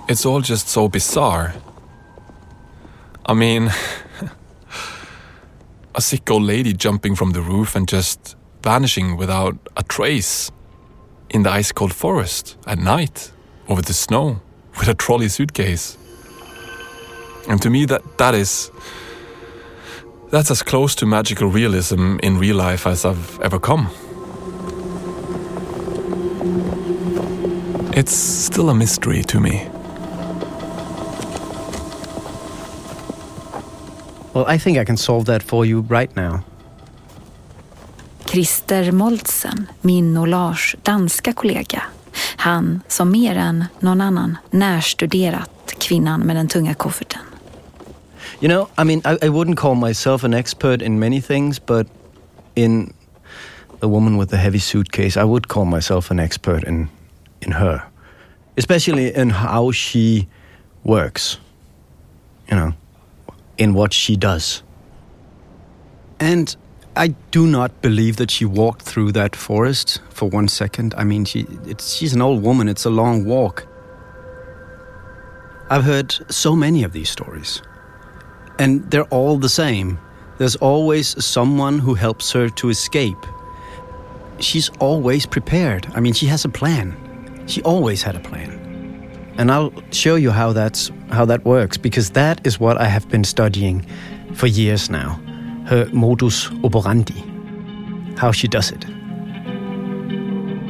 It's 0.08 0.26
all 0.26 0.42
just 0.46 0.68
so 0.68 0.90
bizarre. 0.90 1.52
I 3.30 3.34
mean, 3.34 3.72
a 6.02 6.04
sick 6.04 6.32
old 6.32 6.42
lady 6.42 6.74
jumping 6.74 7.16
from 7.16 7.32
the 7.32 7.42
roof 7.42 7.76
and 7.76 7.88
just 7.88 8.36
vanishing 8.64 9.18
without 9.18 9.56
a 9.78 9.84
trace 9.84 10.52
in 11.30 11.44
the 11.44 11.52
ice 11.52 11.72
cold 11.72 11.94
forest 11.94 12.58
at 12.66 12.80
night 12.80 13.32
over 13.68 13.84
the 13.84 13.94
snow 13.94 14.42
with 14.80 14.88
a 14.88 14.96
trolley 14.96 15.30
suitcase. 15.30 15.98
And 17.48 17.62
to 17.62 17.70
me 17.70 17.86
that 17.86 18.02
that 18.18 18.34
is 18.34 18.72
that's 20.32 20.50
as 20.50 20.64
close 20.64 20.96
to 20.96 21.06
magical 21.06 21.50
realism 21.50 22.18
in 22.24 22.40
real 22.40 22.56
life 22.56 22.88
as 22.88 23.06
I've 23.06 23.40
ever 23.42 23.60
come. 23.60 23.86
It's 27.94 28.16
still 28.48 28.72
a 28.72 28.74
mystery 28.74 29.22
to 29.24 29.40
me. 29.40 29.71
Well, 34.34 34.46
I 34.56 34.60
think 34.60 34.78
I 34.78 34.86
can 34.86 34.98
solve 34.98 35.26
that 35.26 35.44
for 35.44 35.66
you 35.66 35.82
right 35.82 36.16
now. 36.16 36.40
Christer 38.26 38.92
Moltsen, 38.92 39.68
min 39.82 40.18
och 40.18 40.28
Lars 40.28 40.76
danska 40.84 41.34
kollega. 41.34 41.84
Han 42.36 42.82
som 42.88 43.12
mer 43.12 43.36
än 43.36 43.66
någon 43.80 44.02
annan 44.02 44.38
närstuderat 44.52 45.74
kvinnan 45.80 46.22
med 46.22 46.36
den 46.36 46.48
tunga 46.48 46.74
kofferten. 46.74 47.22
You 48.40 48.50
know, 48.50 48.68
I 48.78 48.84
mean, 48.84 49.02
I, 49.06 49.26
I 49.26 49.30
wouldn't 49.30 49.56
call 49.56 49.76
myself 49.76 50.24
an 50.24 50.34
expert 50.34 50.82
in 50.82 51.00
many 51.00 51.22
things, 51.22 51.66
but 51.66 51.88
in 52.56 52.94
the 53.80 53.88
woman 53.88 54.18
with 54.18 54.30
the 54.30 54.38
heavy 54.38 54.60
suitcase, 54.60 55.18
I 55.18 55.24
would 55.24 55.48
call 55.48 55.66
myself 55.66 56.12
an 56.12 56.20
expert 56.20 56.64
in 56.64 56.90
in 57.42 57.52
her, 57.52 57.84
especially 58.58 59.16
in 59.16 59.30
how 59.30 59.72
she 59.72 60.28
works. 60.84 61.40
You 62.52 62.58
know, 62.58 62.74
in 63.62 63.76
what 63.76 63.94
she 63.94 64.16
does. 64.16 64.64
And 66.20 66.56
I 66.96 67.10
do 67.30 67.46
not 67.46 67.82
believe 67.84 68.18
that 68.18 68.32
she 68.32 68.44
walked 68.44 68.82
through 68.82 69.12
that 69.12 69.36
forest 69.36 70.02
for 70.10 70.28
one 70.28 70.48
second. 70.48 70.96
I 70.98 71.04
mean, 71.04 71.26
she 71.26 71.46
she's 71.80 72.14
an 72.14 72.22
old 72.22 72.42
woman. 72.42 72.68
It's 72.68 72.86
a 72.86 72.90
long 72.90 73.24
walk. 73.24 73.68
I've 75.70 75.84
heard 75.84 76.12
so 76.30 76.56
many 76.56 76.84
of 76.84 76.92
these 76.92 77.10
stories, 77.10 77.62
and 78.58 78.90
they're 78.90 79.12
all 79.18 79.38
the 79.38 79.54
same. 79.64 80.00
There's 80.40 80.56
always 80.56 81.24
someone 81.24 81.78
who 81.78 81.94
helps 81.94 82.32
her 82.32 82.50
to 82.50 82.70
escape. 82.70 83.24
She's 84.40 84.70
always 84.80 85.28
prepared. 85.28 85.86
I 85.94 86.00
mean, 86.00 86.14
she 86.14 86.26
has 86.26 86.46
a 86.46 86.50
plan. 86.50 86.98
She 87.46 87.62
always 87.62 88.02
had 88.02 88.16
a 88.16 88.20
plan. 88.20 88.61
And 89.38 89.52
I'll 89.52 89.72
show 89.92 90.16
you 90.16 90.32
how 90.32 90.54
that's 90.54 90.92
how 91.10 91.26
that 91.26 91.46
works 91.46 91.78
because 91.78 92.12
that 92.12 92.48
is 92.48 92.60
what 92.60 92.78
I 92.78 92.86
have 92.86 93.10
been 93.10 93.24
studying 93.24 93.86
for 94.34 94.48
years 94.48 94.90
now. 94.90 95.20
Her 95.66 95.88
modus 95.94 96.50
operandi. 96.64 97.24
How 98.18 98.32
she 98.32 98.48
does 98.48 98.72
it. 98.72 98.86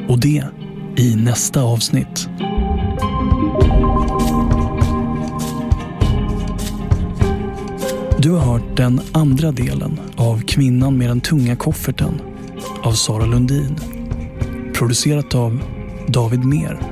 Och 0.08 0.20
det 0.20 0.44
i 0.96 1.16
nästa 1.16 1.62
avsnitt. 1.62 2.28
Du 8.18 8.30
har 8.30 8.40
hört 8.40 8.76
den 8.76 9.00
andra 9.12 9.52
delen 9.52 10.00
av 10.16 10.42
Kvinnan 10.46 10.98
med 10.98 11.08
den 11.08 11.20
tunga 11.20 11.56
kofferten 11.56 12.20
av 12.82 12.92
Sara 12.92 13.26
Lundin. 13.26 13.76
Producerat 14.74 15.34
av 15.34 15.62
David 16.08 16.44
Mer. 16.44 16.91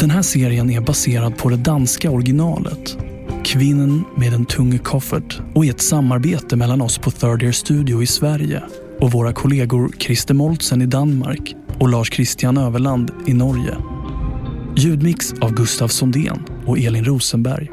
Den 0.00 0.10
här 0.10 0.22
serien 0.22 0.70
är 0.70 0.80
baserad 0.80 1.38
på 1.38 1.48
det 1.48 1.56
danska 1.56 2.10
originalet 2.10 2.98
Kvinnen 3.44 4.04
med 4.16 4.32
en 4.32 4.44
tung 4.44 4.78
koffert 4.78 5.40
och 5.54 5.64
är 5.64 5.70
ett 5.70 5.80
samarbete 5.80 6.56
mellan 6.56 6.82
oss 6.82 6.98
på 6.98 7.10
Third 7.10 7.42
Year 7.42 7.52
Studio 7.52 8.02
i 8.02 8.06
Sverige 8.06 8.62
och 9.00 9.12
våra 9.12 9.32
kollegor 9.32 9.92
Christer 9.98 10.34
Moltsen 10.34 10.82
i 10.82 10.86
Danmark 10.86 11.54
och 11.78 11.88
Lars 11.88 12.12
Christian 12.12 12.58
Överland 12.58 13.10
i 13.26 13.32
Norge. 13.32 13.76
Ljudmix 14.76 15.32
av 15.40 15.54
Gustav 15.54 15.88
Sondén 15.88 16.38
och 16.66 16.78
Elin 16.78 17.04
Rosenberg. 17.04 17.70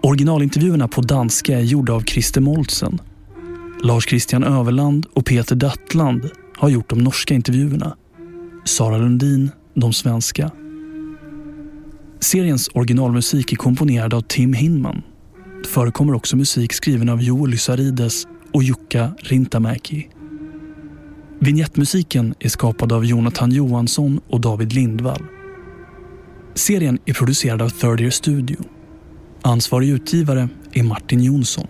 Originalintervjuerna 0.00 0.88
på 0.88 1.00
danska 1.00 1.58
är 1.58 1.62
gjorda 1.62 1.92
av 1.92 2.00
Christer 2.00 2.40
Moltsen. 2.40 3.00
Lars 3.82 4.08
Christian 4.08 4.44
Överland 4.44 5.06
och 5.12 5.26
Peter 5.26 5.56
Dattland 5.56 6.30
har 6.56 6.68
gjort 6.68 6.90
de 6.90 6.98
norska 6.98 7.34
intervjuerna. 7.34 7.96
Sara 8.64 8.98
Lundin 8.98 9.50
de 9.74 9.92
svenska. 9.92 10.50
Seriens 12.24 12.70
originalmusik 12.74 13.52
är 13.52 13.56
komponerad 13.56 14.14
av 14.14 14.20
Tim 14.20 14.52
Hinman. 14.52 15.02
Det 15.62 15.68
förekommer 15.68 16.14
också 16.14 16.36
musik 16.36 16.72
skriven 16.72 17.08
av 17.08 17.22
Joel 17.22 17.50
Lysarides 17.50 18.26
och 18.52 18.62
Jukka 18.62 19.14
Rintamäki. 19.18 20.08
Vignettmusiken 21.40 22.34
är 22.40 22.48
skapad 22.48 22.92
av 22.92 23.04
Jonathan 23.04 23.50
Johansson 23.50 24.20
och 24.28 24.40
David 24.40 24.72
Lindvall. 24.72 25.22
Serien 26.54 26.98
är 27.04 27.14
producerad 27.14 27.62
av 27.62 27.68
Third 27.68 28.00
Year 28.00 28.10
Studio. 28.10 28.58
Ansvarig 29.42 29.88
utgivare 29.88 30.48
är 30.72 30.82
Martin 30.82 31.20
Jonsson. 31.20 31.66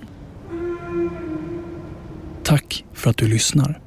Tack 2.43 2.85
för 2.93 3.11
att 3.11 3.17
du 3.17 3.29
lyssnar. 3.29 3.84